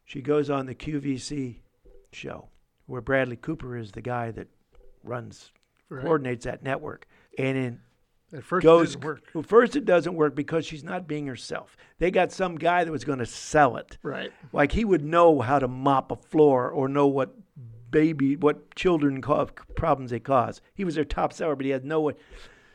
[0.05, 1.57] She goes on the QVC
[2.12, 2.49] show,
[2.87, 4.49] where Bradley Cooper is the guy that
[5.03, 5.53] runs,
[5.89, 6.03] Right.
[6.05, 7.07] coordinates that network,
[7.39, 7.80] and in
[8.33, 8.91] At first, goes.
[8.91, 9.22] it didn't work.
[9.35, 11.77] Well, first it doesn't work because she's not being herself.
[11.99, 13.99] They got some guy that was going to sell it.
[14.03, 14.33] Right.
[14.53, 17.35] Like he would know how to mop a floor or know what
[17.91, 20.61] baby, what children cause problems they cause.
[20.74, 22.14] He was their top seller, but he had no way.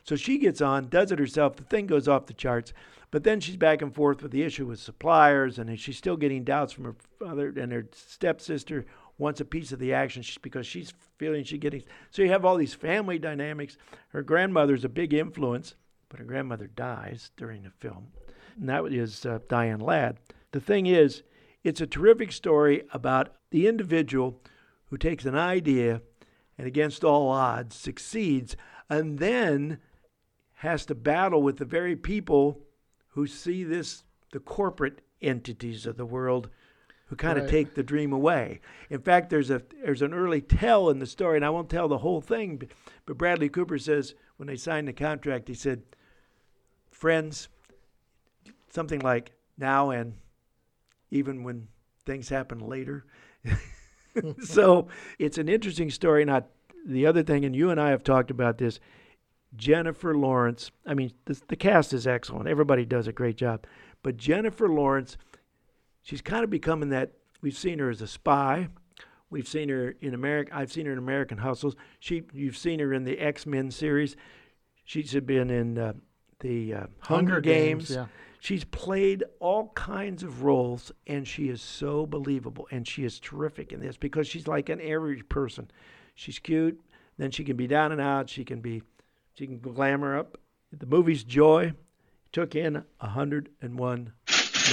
[0.03, 1.57] So she gets on, does it herself.
[1.57, 2.73] The thing goes off the charts.
[3.11, 6.45] But then she's back and forth with the issue with suppliers, and she's still getting
[6.45, 8.85] doubts from her father and her stepsister
[9.21, 11.83] wants a piece of the action because she's feeling she's getting.
[12.09, 13.77] So you have all these family dynamics.
[14.09, 15.75] Her grandmother's a big influence,
[16.09, 18.07] but her grandmother dies during the film,
[18.59, 20.17] and that is uh, Diane Ladd.
[20.51, 21.21] The thing is,
[21.63, 24.41] it's a terrific story about the individual
[24.85, 26.01] who takes an idea
[26.57, 28.55] and against all odds succeeds
[28.89, 29.77] and then
[30.55, 32.59] has to battle with the very people
[33.09, 36.49] who see this the corporate entities of the world
[37.11, 37.51] who kind of Right.
[37.51, 38.61] take the dream away.
[38.89, 41.89] In fact, there's a there's an early tell in the story, and I won't tell
[41.89, 42.61] the whole thing.
[43.05, 45.83] But Bradley Cooper says when they signed the contract, he said,
[46.89, 47.49] "Friends,
[48.69, 50.13] something like now and
[51.09, 51.67] even when
[52.05, 53.03] things happen later."
[54.41, 54.87] so
[55.19, 56.23] it's an interesting story.
[56.23, 56.47] Not
[56.85, 58.79] the other thing, and you and I have talked about this.
[59.57, 60.71] Jennifer Lawrence.
[60.85, 62.47] I mean, the, the cast is excellent.
[62.47, 63.65] Everybody does a great job.
[64.01, 65.17] But Jennifer Lawrence,
[66.01, 67.13] she's kind of becoming that.
[67.41, 68.69] We've seen her as a spy.
[69.29, 70.51] We've seen her in America.
[70.53, 71.75] I've seen her in American Hustles.
[71.99, 74.15] She, you've seen her in the X Men series.
[74.83, 75.93] She's been in uh,
[76.41, 77.89] the uh, Hunger, Games.
[77.91, 78.07] Yeah.
[78.39, 83.71] She's played all kinds of roles, and she is so believable, and she is terrific
[83.71, 85.69] in this because she's like an average person.
[86.15, 86.81] She's cute,
[87.17, 88.29] then she can be down and out.
[88.29, 88.81] She can be,
[89.35, 90.39] she can glamour up.
[90.71, 91.73] The movie's Joy
[92.31, 94.13] took in 101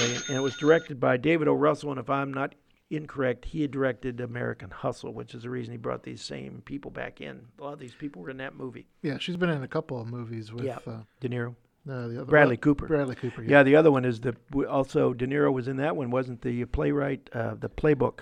[0.03, 1.55] and it was directed by David O.
[1.55, 1.91] Russell.
[1.91, 2.55] And if I'm not
[2.91, 6.91] incorrect, he had directed American Hustle, which is the reason he brought these same people
[6.91, 7.47] back in.
[7.59, 8.87] A lot of these people were in that movie.
[9.03, 10.79] Yeah, she's been in a couple of movies with Yeah.
[10.87, 11.51] uh, De Niro,
[11.89, 12.87] uh, the other Bradley Cooper.
[12.87, 13.43] Bradley Cooper.
[13.43, 14.35] Yeah, the other one is the
[14.69, 18.21] also De Niro was in that one, wasn't the playwright, uh, the playbook?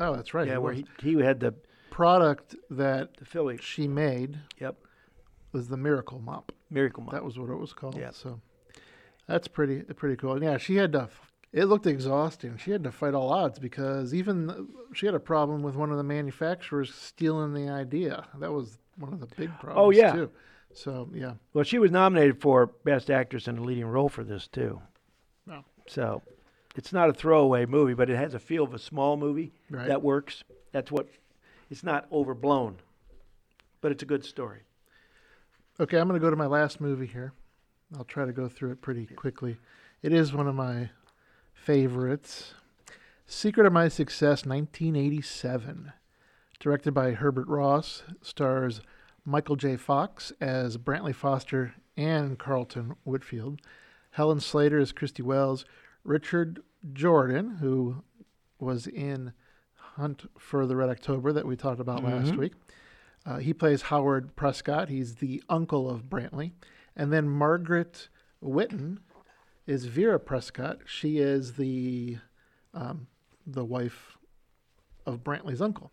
[0.00, 0.46] Oh, that's right.
[0.46, 0.82] yeah, he where was.
[1.00, 1.54] he, he had the
[1.90, 3.58] product that the Philly.
[3.60, 4.76] she made Yep,
[5.52, 6.52] was the Miracle Mop.
[6.70, 7.12] Miracle Mop.
[7.12, 7.96] That was what it was called.
[7.96, 8.10] Yeah.
[8.10, 8.40] So
[9.28, 10.32] that's pretty pretty cool.
[10.32, 11.08] And yeah, she had to.
[11.52, 12.58] It looked exhausting.
[12.58, 15.96] She had to fight all odds because even she had a problem with one of
[15.96, 18.26] the manufacturers stealing the idea.
[18.38, 19.86] That was one of the big oh, problems.
[19.86, 20.12] Oh, yeah.
[20.12, 20.30] Too.
[20.74, 24.46] So yeah, Well, she was nominated for Best Actress in a Leading Role for this
[24.46, 24.80] too.
[25.50, 25.64] Oh.
[25.86, 26.22] So,
[26.76, 29.88] it's not a throwaway movie, but it has a feel of a small movie right.
[29.88, 30.44] that works.
[30.72, 31.06] That's what.
[31.70, 32.76] It's not overblown,
[33.80, 34.60] but it's a good story.
[35.80, 37.32] Okay, I'm going to go to my last movie here.
[37.96, 39.58] I'll try to go through it pretty quickly.
[40.02, 40.90] It is one of my
[41.54, 42.54] favorites.
[43.26, 45.92] Secret of My Success, 1987.
[46.60, 48.80] Directed by Herbert Ross, stars
[49.24, 49.76] Michael J.
[49.76, 53.60] Fox as Brantley Foster and Carlton Whitfield.
[54.12, 55.64] Helen Slater as Christy Wells.
[56.04, 56.60] Richard
[56.92, 58.02] Jordan, who
[58.58, 59.32] was in
[59.74, 62.38] Hunt for the Red October that we talked about last Mhm.
[62.38, 62.52] week.
[63.26, 64.88] Uh, he plays Howard Prescott.
[64.88, 66.52] He's the uncle of Brantley.
[66.98, 68.08] And then Margaret
[68.40, 68.98] Whitton
[69.66, 70.80] is Vera Prescott.
[70.84, 72.18] She is the
[72.74, 73.06] um,
[73.46, 74.18] the wife
[75.06, 75.92] of Brantley's uncle.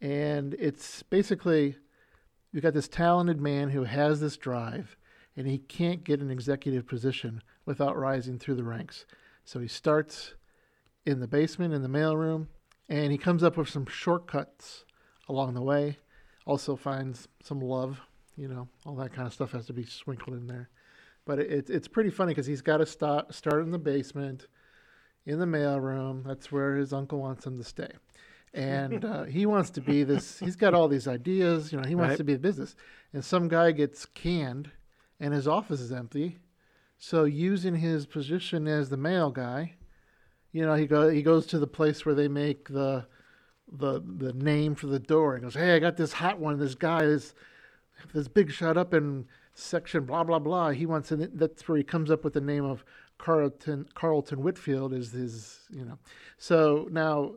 [0.00, 1.76] And it's basically
[2.52, 4.96] you've got this talented man who has this drive,
[5.36, 9.04] and he can't get an executive position without rising through the ranks.
[9.44, 10.34] So he starts
[11.04, 12.46] in the basement in the mailroom,
[12.88, 14.84] and he comes up with some shortcuts
[15.28, 15.98] along the way.
[16.46, 18.00] Also finds some love,
[18.40, 20.70] you know, all that kind of stuff has to be sprinkled in there.
[21.26, 24.46] But it, it's it's pretty funny because he's got to start start in the basement,
[25.26, 26.24] in the mailroom.
[26.24, 27.90] That's where his uncle wants him to stay.
[28.54, 30.38] and uh, he wants to be this.
[30.38, 31.70] He's got all these ideas.
[31.72, 32.16] You know, he wants Right.
[32.18, 32.74] to be a business.
[33.12, 34.70] And some guy gets canned,
[35.20, 36.38] and his office is empty.
[36.96, 39.74] So using his position as the mail guy,
[40.52, 43.06] you know, he go he goes to the place where they make the
[43.70, 46.58] the the name for the door and goes, "Hey, I got this hot one.
[46.58, 47.34] This guy is
[48.12, 50.70] this big shot up in section blah blah blah.
[50.70, 52.84] He wants an, that's where he comes up with the name of
[53.18, 55.98] Carlton Carlton Whitfield is his you know.
[56.38, 57.32] So now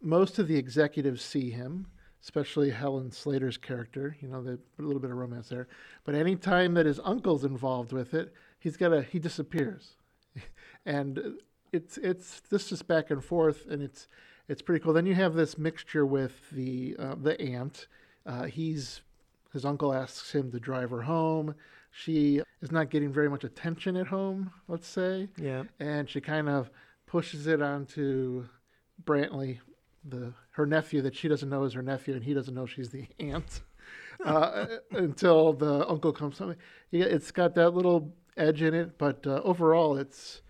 [0.00, 1.86] most of the executives see him,
[2.22, 4.16] especially Helen Slater's character.
[4.20, 5.68] You know, the, a little bit of romance there.
[6.04, 9.96] But anytime that his uncle's involved with it, he's got a he disappears,
[10.86, 11.38] and
[11.72, 14.08] it's it's this just back and forth, and it's
[14.48, 14.92] it's pretty cool.
[14.92, 17.86] Then you have this mixture with the uh, the aunt.
[18.26, 19.00] Uh, he's
[19.52, 21.54] his uncle asks him to drive her home.
[21.90, 25.64] She is not getting very much attention at home, let's say, Yeah.
[25.78, 26.70] and she kind of
[27.06, 28.46] pushes it onto
[29.04, 29.58] Brantley,
[30.04, 32.90] the her nephew that she doesn't know is her nephew, and he doesn't know she's
[32.90, 33.60] the aunt
[34.24, 36.56] uh, until the uncle comes home.
[36.90, 40.40] Yeah, it's got that little edge in it, but uh, overall, it's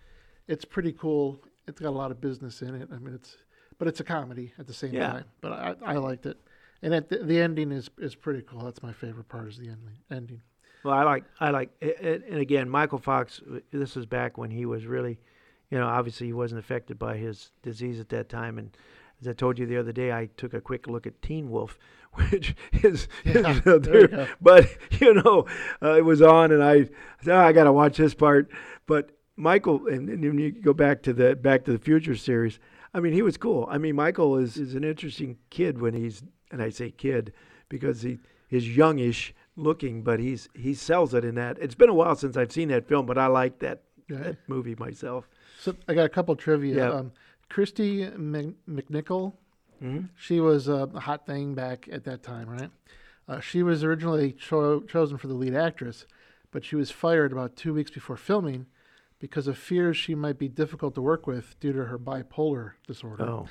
[0.47, 1.43] it's pretty cool.
[1.67, 2.89] It's got a lot of business in it.
[2.91, 3.37] I mean, it's
[3.79, 5.11] but it's a comedy at the same Yeah.
[5.11, 5.25] time.
[5.41, 6.37] But I, I liked it,
[6.83, 8.61] and at the, the ending is is pretty cool.
[8.65, 9.97] That's my favorite part is the ending.
[10.11, 10.41] Ending.
[10.83, 13.41] Well, I like I like, a- and again, Michael Fox.
[13.71, 15.17] This is back when he was really,
[15.71, 18.57] you know, obviously he wasn't affected by his disease at that time.
[18.57, 18.75] And
[19.21, 21.79] as I told you the other day, I took a quick look at Teen Wolf,
[22.13, 22.53] which
[22.83, 24.67] is, Yeah, know, there but
[24.99, 25.45] you know,
[25.81, 26.83] uh, it was on, and I
[27.21, 28.51] said, oh, I got to watch this part.
[28.85, 32.59] But Michael, and, and when you go back to the Back to the Future series,
[32.93, 33.67] I mean, he was cool.
[33.71, 36.21] I mean, Michael is is an interesting kid when he's,
[36.53, 37.33] and I say kid
[37.67, 38.19] because he
[38.51, 41.57] is youngish looking, but he's he sells it in that.
[41.59, 44.17] It's been a while since I've seen that film, but I like that, Yeah.
[44.19, 45.27] that movie myself.
[45.59, 46.75] So I got a couple trivia.
[46.75, 46.89] Yeah.
[46.91, 47.11] Um,
[47.49, 49.33] Kristy Mc- McNichol,
[49.83, 50.09] Mhm.
[50.15, 52.71] she was a hot thing back at that time, right?
[53.27, 56.05] Uh, she was originally cho- chosen for the lead actress,
[56.51, 58.65] but she was fired about two weeks before filming
[59.19, 63.23] because of fears she might be difficult to work with due to her bipolar disorder.
[63.23, 63.47] Oh,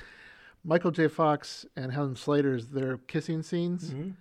[0.63, 1.07] Michael J.
[1.07, 4.15] Fox and Helen Slater's their kissing scenes, Mhm.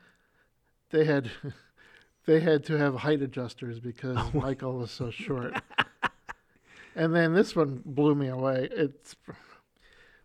[0.90, 1.30] they had
[2.26, 5.60] they had to have height adjusters because Michael was so short.
[6.96, 8.68] and then this one blew me away.
[8.72, 9.16] It's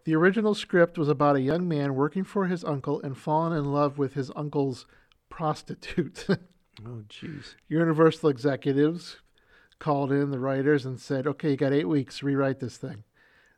[0.03, 3.71] the original script was about a young man working for his uncle and falling in
[3.73, 4.85] love with his uncle's
[5.29, 6.25] prostitute.
[6.29, 7.55] oh, jeez.
[7.67, 9.17] Universal executives
[9.79, 12.23] called in the writers and said, "Okay, you got eight weeks.
[12.23, 13.03] Rewrite this thing."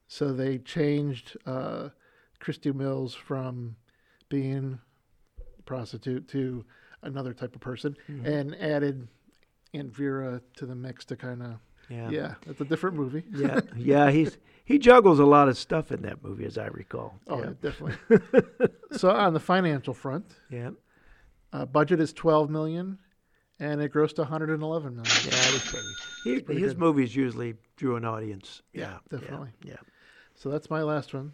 [0.08, 1.90] So they changed uh,
[2.40, 3.76] Christy Mills from
[4.30, 4.80] being
[5.58, 6.66] a prostitute to
[7.02, 9.08] another type of person, and added
[9.74, 11.54] Aunt Vera to the mix to kind of
[11.90, 12.10] Yeah.
[12.10, 13.24] yeah, it's a different movie.
[13.32, 14.10] yeah, yeah.
[14.12, 17.16] He's he juggles a lot of stuff in that movie, as I recall.
[17.28, 17.52] Oh, yeah.
[17.62, 18.20] definitely.
[18.92, 20.72] so on the financial front, yeah,
[21.54, 23.00] uh, budget is 12 million,
[23.60, 25.06] and it grossed 111 million.
[25.26, 25.48] yeah.
[25.48, 25.88] It was pretty.
[26.24, 26.80] He, pretty his good.
[26.80, 28.62] movies usually drew an audience.
[28.74, 29.50] Yeah, Yeah, yeah, definitely.
[29.64, 29.78] Yeah.
[30.36, 31.34] So that's my last one.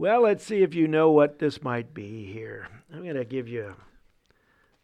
[0.00, 2.68] Well, let's see if you know what this might be here.
[2.90, 3.76] I'm going to give you a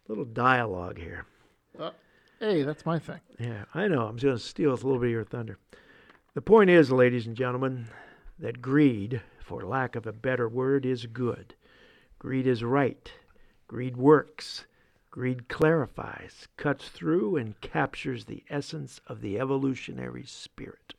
[0.08, 1.24] little dialogue here.
[1.80, 1.92] Uh,
[2.38, 3.20] hey, that's my thing.
[3.38, 4.02] Yeah, I know.
[4.02, 5.56] I'm going to steal a little bit of your thunder.
[6.34, 7.88] The point is, ladies and gentlemen,
[8.40, 11.54] that greed, for lack of a better word, is good.
[12.18, 13.10] Greed is right.
[13.68, 14.66] Greed works.
[15.10, 20.92] Greed clarifies, cuts through, and captures the essence of the evolutionary spirit.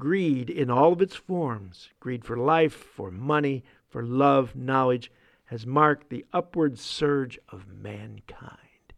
[0.00, 5.12] Greed in all of its forms greed for life, for money, for love, knowledge
[5.44, 8.94] has marked the upward surge of mankind.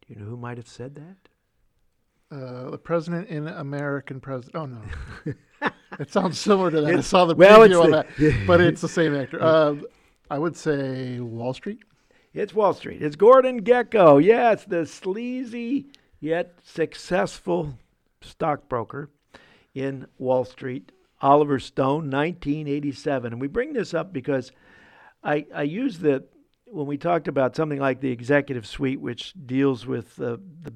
[0.00, 2.36] Do you know who might have said that?
[2.36, 4.56] Uh, the president in American president.
[4.56, 5.70] Oh no,
[6.00, 6.94] it sounds similar to that.
[6.94, 9.40] I saw the well, preview on the- that, but it's the same actor.
[9.40, 9.76] Uh,
[10.30, 11.78] I would say Wall Street.
[12.34, 13.02] It's Wall Street.
[13.02, 14.22] It's Gordon Gekko.
[14.22, 15.86] Yeah, it's the sleazy
[16.20, 17.78] yet successful
[18.22, 19.10] stockbroker
[19.74, 23.32] in Wall Street, Oliver Stone, 1987.
[23.32, 24.52] And we bring this up because
[25.22, 26.24] I, I use the,
[26.66, 30.72] when we talked about something like the executive suite, which deals with uh, the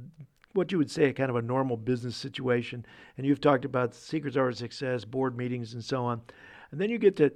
[0.56, 2.84] what you would say a kind of a normal business situation,
[3.16, 6.22] and you've talked about secrets of success, board meetings, and so on.
[6.70, 7.30] And then you get to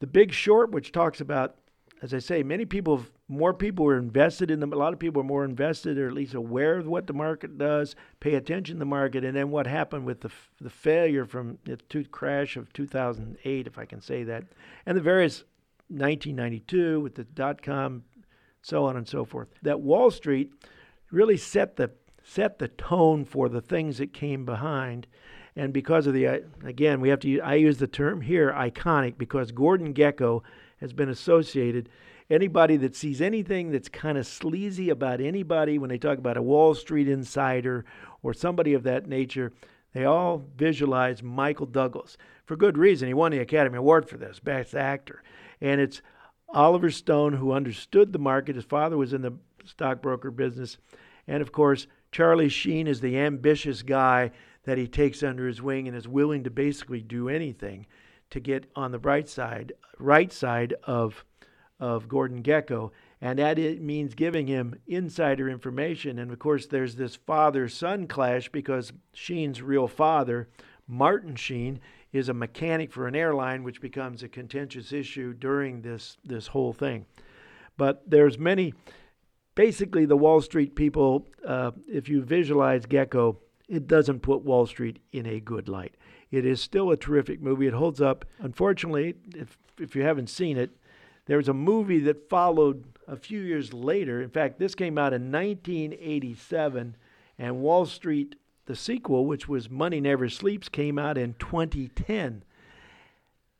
[0.00, 1.56] the Big Short, which talks about,
[2.02, 4.72] as I say, many people, have, more people are invested in them.
[4.72, 7.56] A lot of people are more invested, or at least aware of what the market
[7.56, 10.30] does, pay attention to the market, and then what happened with the
[10.60, 14.44] the failure from the two, crash of 2008, if I can say that,
[14.84, 15.44] and the various
[15.88, 18.04] 1992 with the dot com,
[18.60, 19.48] so on and so forth.
[19.62, 20.52] That Wall Street
[21.10, 21.90] really set the
[22.22, 25.06] set the tone for the things that came behind.
[25.54, 29.16] And because of the, uh, again, we have to, I use the term here iconic
[29.16, 30.42] because Gordon Gekko
[30.80, 31.88] has been associated.
[32.28, 36.42] Anybody that sees anything that's kind of sleazy about anybody when they talk about a
[36.42, 37.84] Wall Street insider
[38.22, 39.52] or somebody of that nature,
[39.92, 43.08] they all visualize Michael Douglas for good reason.
[43.08, 45.22] He won the Academy Award for this, Best Actor.
[45.60, 46.02] And it's
[46.48, 48.56] Oliver Stone who understood the market.
[48.56, 50.78] His father was in the stockbroker business.
[51.26, 54.32] And of course, Charlie Sheen is the ambitious guy
[54.64, 57.86] that he takes under his wing and is willing to basically do anything
[58.30, 61.24] to get on the bright side, right side of
[61.78, 62.90] of Gordon Gekko.
[63.20, 66.18] and that it means giving him insider information.
[66.18, 70.48] And of course, there's this father-son clash because Sheen's real father,
[70.86, 71.80] Martin Sheen,
[72.12, 76.72] is a mechanic for an airline, which becomes a contentious issue during this this whole
[76.72, 77.06] thing.
[77.76, 78.74] But there's many.
[79.54, 83.36] Basically, the Wall Street people, uh, if you visualize Gekko,
[83.68, 85.94] it doesn't put Wall Street in a good light.
[86.30, 87.66] It is still a terrific movie.
[87.66, 88.24] It holds up.
[88.38, 90.70] Unfortunately, if if you haven't seen it,
[91.26, 94.22] there was a movie that followed a few years later.
[94.22, 96.96] In fact, this came out in 1987,
[97.38, 98.36] and Wall Street,
[98.66, 102.42] the sequel, which was Money Never Sleeps, came out in 2010.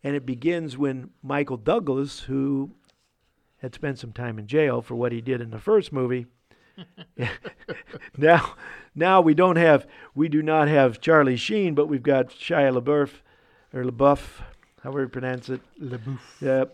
[0.02, 2.70] And it begins when Michael Douglas, who
[3.58, 6.26] had spent some time in jail for what he did in the first movie,
[8.16, 8.54] now,
[8.94, 13.10] now we don't have, we do not have Charlie Sheen, but we've got Shia LaBeouf,
[13.74, 14.20] or LaBeouf,
[14.82, 15.60] however you pronounce it.
[15.80, 16.18] LaBeouf.
[16.46, 16.66] Uh,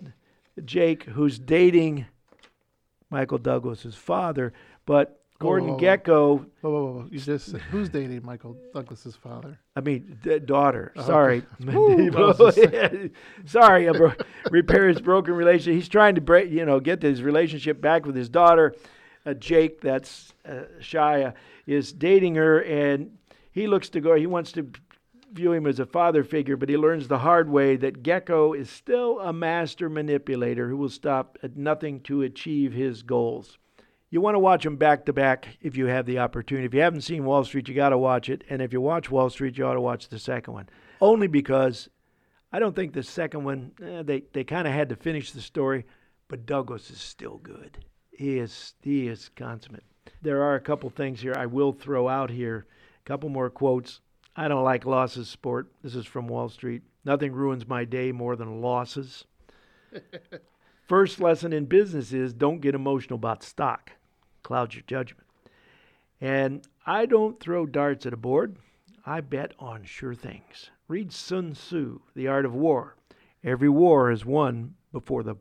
[0.64, 2.06] Jake, who's dating
[3.10, 4.52] Michael Douglas's father,
[4.86, 5.80] but Gordon whoa, whoa.
[5.80, 7.08] Gekko, Whoa, whoa, whoa.
[7.10, 9.58] You just who's dating Michael Douglas's father?
[9.74, 10.92] I mean d- daughter.
[10.96, 11.74] Oh, Sorry, okay.
[11.76, 13.10] Ooh, I was just
[13.46, 13.90] sorry.
[13.90, 14.12] bro-
[14.52, 15.74] repair his broken relationship.
[15.74, 18.74] He's trying to break, you know, get his relationship back with his daughter.
[19.24, 21.34] Uh, Jake, that's uh, Shia,
[21.66, 23.18] is dating her, and
[23.52, 24.14] he looks to go.
[24.14, 24.70] He wants to
[25.32, 28.68] view him as a father figure, but he learns the hard way that Gekko is
[28.68, 33.58] still a master manipulator who will stop at nothing to achieve his goals.
[34.10, 36.66] You want to watch them back to back if you have the opportunity.
[36.66, 38.44] If you haven't seen Wall Street, you got to watch it.
[38.50, 40.68] And if you watch Wall Street, you ought to watch the second one.
[41.00, 41.88] Only because
[42.52, 45.40] I don't think the second one, eh, they, they kind of had to finish the
[45.40, 45.86] story,
[46.28, 47.78] but Douglas is still good.
[48.12, 49.84] He is, he is consummate.
[50.20, 52.66] There are a couple things here I will throw out here.
[53.04, 54.00] A couple more quotes.
[54.36, 55.72] I don't like losses, sport.
[55.82, 56.82] This is from Wall Street.
[57.04, 59.24] Nothing ruins my day more than losses.
[60.86, 63.92] First lesson in business is don't get emotional about stock.
[64.42, 65.26] Clouds your judgment.
[66.20, 68.56] And I don't throw darts at a board.
[69.04, 70.70] I bet on sure things.
[70.86, 72.96] Read Sun Tzu, The Art of War.
[73.42, 75.36] Every war is won before the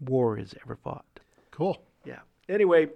[0.00, 1.20] war is ever fought.
[1.50, 1.82] Cool.
[2.48, 2.88] Anyway,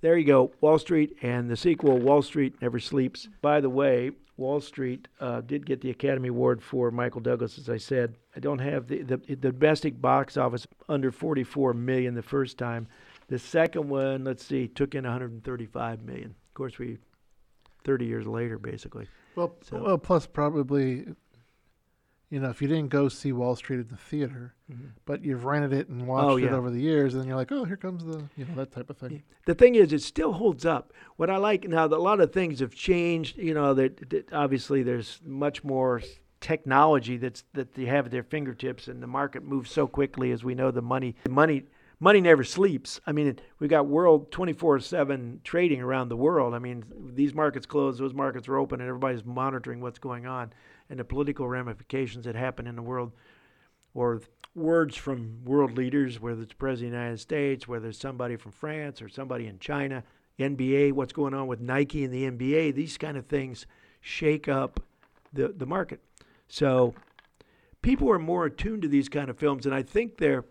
[0.00, 0.52] there you go.
[0.60, 3.28] Wall Street and the sequel, Wall Street Never Sleeps.
[3.42, 7.68] By the way, Wall Street uh, did get the Academy Award for Michael Douglas, as
[7.70, 8.14] I said.
[8.34, 12.86] I don't have the, the the domestic box office under 44 million the first time.
[13.28, 16.26] The second one, let's see, took in 135 million.
[16.30, 16.98] Of course, we
[17.84, 19.08] 30 years later, basically.
[19.34, 21.06] Well, So- well, plus probably,
[22.30, 24.86] you know, if you didn't go see Wall Street at the theater, mm-hmm.
[25.04, 27.36] but you've rented it and oh, watched Oh, it over the years, and then you're
[27.36, 29.22] like, oh, here comes the, you know, that type of thing.
[29.46, 30.92] The thing is, it still holds up.
[31.16, 33.38] What I like now, that a lot of things have changed.
[33.38, 36.02] You know, that, that obviously there's much more
[36.40, 40.32] technology that's that they have at their fingertips, and the market moves so quickly.
[40.32, 41.62] As we know, the money, the money,
[42.00, 43.00] money never sleeps.
[43.06, 46.54] I mean, we've got world 24/7 trading around the world.
[46.54, 50.52] I mean, these markets close, those markets are open, and everybody's monitoring what's going on
[50.90, 53.12] and the political ramifications that happen in the world
[53.94, 54.20] or
[54.54, 58.52] words from world leaders, whether it's President of the United States, whether it's somebody from
[58.52, 60.02] France or somebody in China,
[60.38, 63.66] NBA, what's going on with Nike and the NBA, these kind of things
[64.00, 64.80] shake up
[65.32, 66.00] the, the market.
[66.48, 66.94] So
[67.82, 70.44] people are more attuned to these kind of films, and I think they're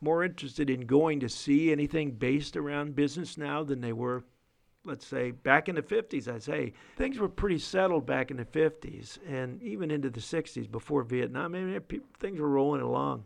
[0.00, 4.24] more interested in going to see anything based around business now than they were
[4.84, 8.44] let's say back in the 50s i say things were pretty settled back in the
[8.44, 11.54] 50s and even into the 60s before vietnam.
[11.54, 11.80] I mean,
[12.18, 13.24] things were rolling along.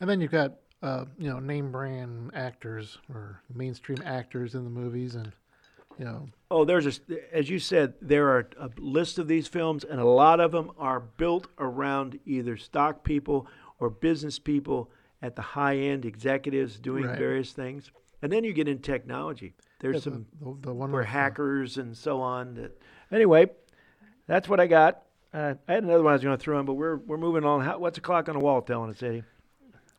[0.00, 4.70] And then you've got, uh, you know, name brand actors or mainstream actors in the
[4.70, 5.32] movies, and
[5.98, 9.82] you know, oh there's a as you said there are a list of these films
[9.84, 13.46] and a lot of them are built around either stock people
[13.80, 17.18] or business people at the high end executives doing Right.
[17.18, 17.90] various things
[18.22, 21.78] and then you get in technology there's yeah, some the, the, the one where hackers
[21.78, 22.54] and so on.
[22.54, 22.80] That,
[23.12, 23.50] anyway,
[24.26, 25.02] that's what I got.
[25.32, 27.44] Uh, I had another one I was going to throw in, but we're we're moving
[27.44, 27.60] on.
[27.60, 29.24] How, what's the clock on the wall telling us, Eddie?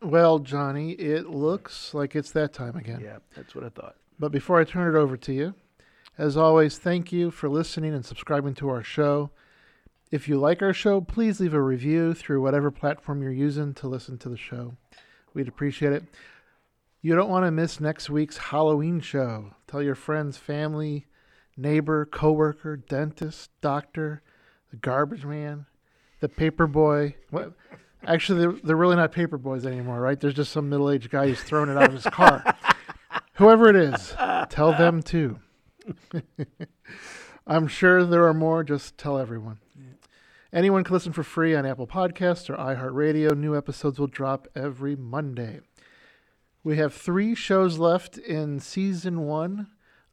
[0.02, 3.00] Well, Johnny, it looks like it's that time again.
[3.02, 3.96] Yeah, that's what I thought.
[4.18, 5.54] But before I turn it over to you,
[6.18, 9.30] as always, thank you for listening and subscribing to our show.
[10.10, 13.88] If you like our show, please leave a review through whatever platform you're using to
[13.88, 14.74] listen to the show.
[15.32, 16.04] We'd appreciate it.
[17.02, 19.54] You don't want to miss next week's Halloween show.
[19.66, 21.06] Tell your friends, family,
[21.56, 24.22] neighbor, coworker, dentist, doctor,
[24.70, 25.64] the garbage man,
[26.20, 27.14] the paper boy.
[27.30, 27.54] What?
[28.06, 30.20] Actually, they're, they're really not paper boys anymore, right?
[30.20, 32.56] There's just some middle-aged guy who's throwing it out of his car.
[33.34, 34.14] Whoever it is,
[34.50, 35.38] tell them too.
[37.46, 38.62] I'm sure there are more.
[38.62, 39.58] Just tell everyone.
[40.52, 43.36] Anyone can listen for free on Apple Podcasts or iHeartRadio.
[43.36, 45.60] New episodes will drop every Monday.
[46.62, 49.68] We have three shows left in season one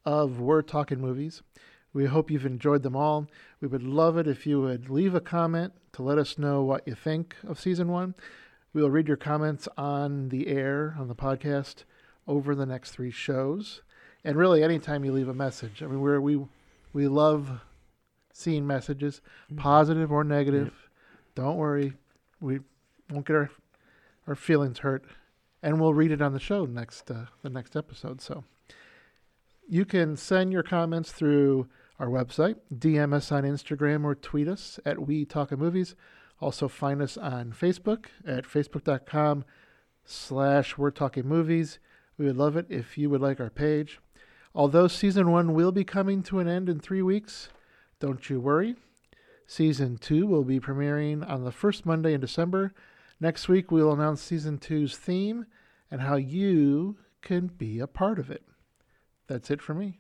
[0.06, 1.44] of We're Talking Movies.
[1.92, 3.28] We hope you've enjoyed them all.
[3.60, 6.88] We would love it if you would leave a comment to let us know what
[6.88, 8.16] you think of season one.
[8.72, 11.84] We will read your comments on the air, on the podcast,
[12.30, 13.82] over the next three shows.
[14.24, 16.40] And really, anytime you leave a message, I mean, we're, we
[16.94, 17.60] we love
[18.32, 19.58] seeing messages, mm-hmm.
[19.58, 20.90] positive or negative.
[21.36, 21.92] Don't worry,
[22.40, 22.60] we
[23.12, 23.50] won't get our
[24.28, 25.04] our feelings hurt,
[25.68, 28.22] and we'll read it on the show next uh, the next episode.
[28.22, 28.46] So
[29.68, 31.68] you can send your comments through
[32.00, 35.94] our website, DM us on Instagram, or tweet us at We Talking Movies.
[36.40, 39.44] Also find us on Facebook at facebook.com
[40.06, 41.80] slash We're Talking Movies.
[42.18, 44.00] We would love it if you would like our page.
[44.56, 47.50] Although season one will be coming to an end in three weeks,
[48.00, 48.78] don't you worry.
[49.46, 52.72] Season two will be premiering on the first Monday in December.
[53.20, 55.46] Next week, we'll announce season two's theme
[55.90, 58.44] and how you can be a part of it.
[59.28, 60.00] That's it for me.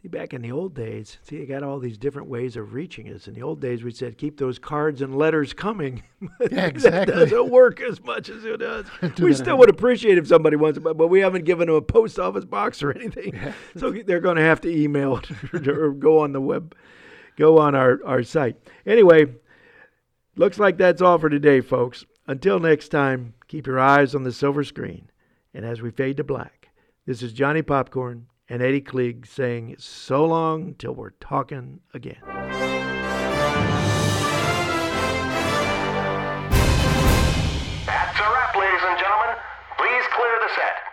[0.00, 3.08] See, back in the old days, see, you got all these different ways of reaching
[3.08, 3.28] us.
[3.28, 6.02] In the old days, we said keep those cards and letters coming.
[6.50, 7.14] Yeah, exactly.
[7.14, 8.86] that doesn't work as much as it does.
[9.14, 11.76] Do we still would appreciate if somebody wants it, but, but we haven't given them
[11.76, 13.34] a post office box or anything.
[13.34, 13.52] Yeah.
[13.76, 15.20] So they're going to have to email
[15.52, 16.74] or go on the web,
[17.36, 18.56] go on our, our site.
[18.86, 19.26] Anyway,
[20.36, 22.04] looks like that's all for today, folks.
[22.26, 25.10] Until next time, keep your eyes on the silver screen.
[25.54, 26.68] And as we fade to black,
[27.06, 32.20] this is Johnny Popcorn and Eddie Klieg saying so long till we're talking again.
[37.86, 39.36] That's a wrap, ladies and gentlemen.
[39.76, 40.91] Please clear the set.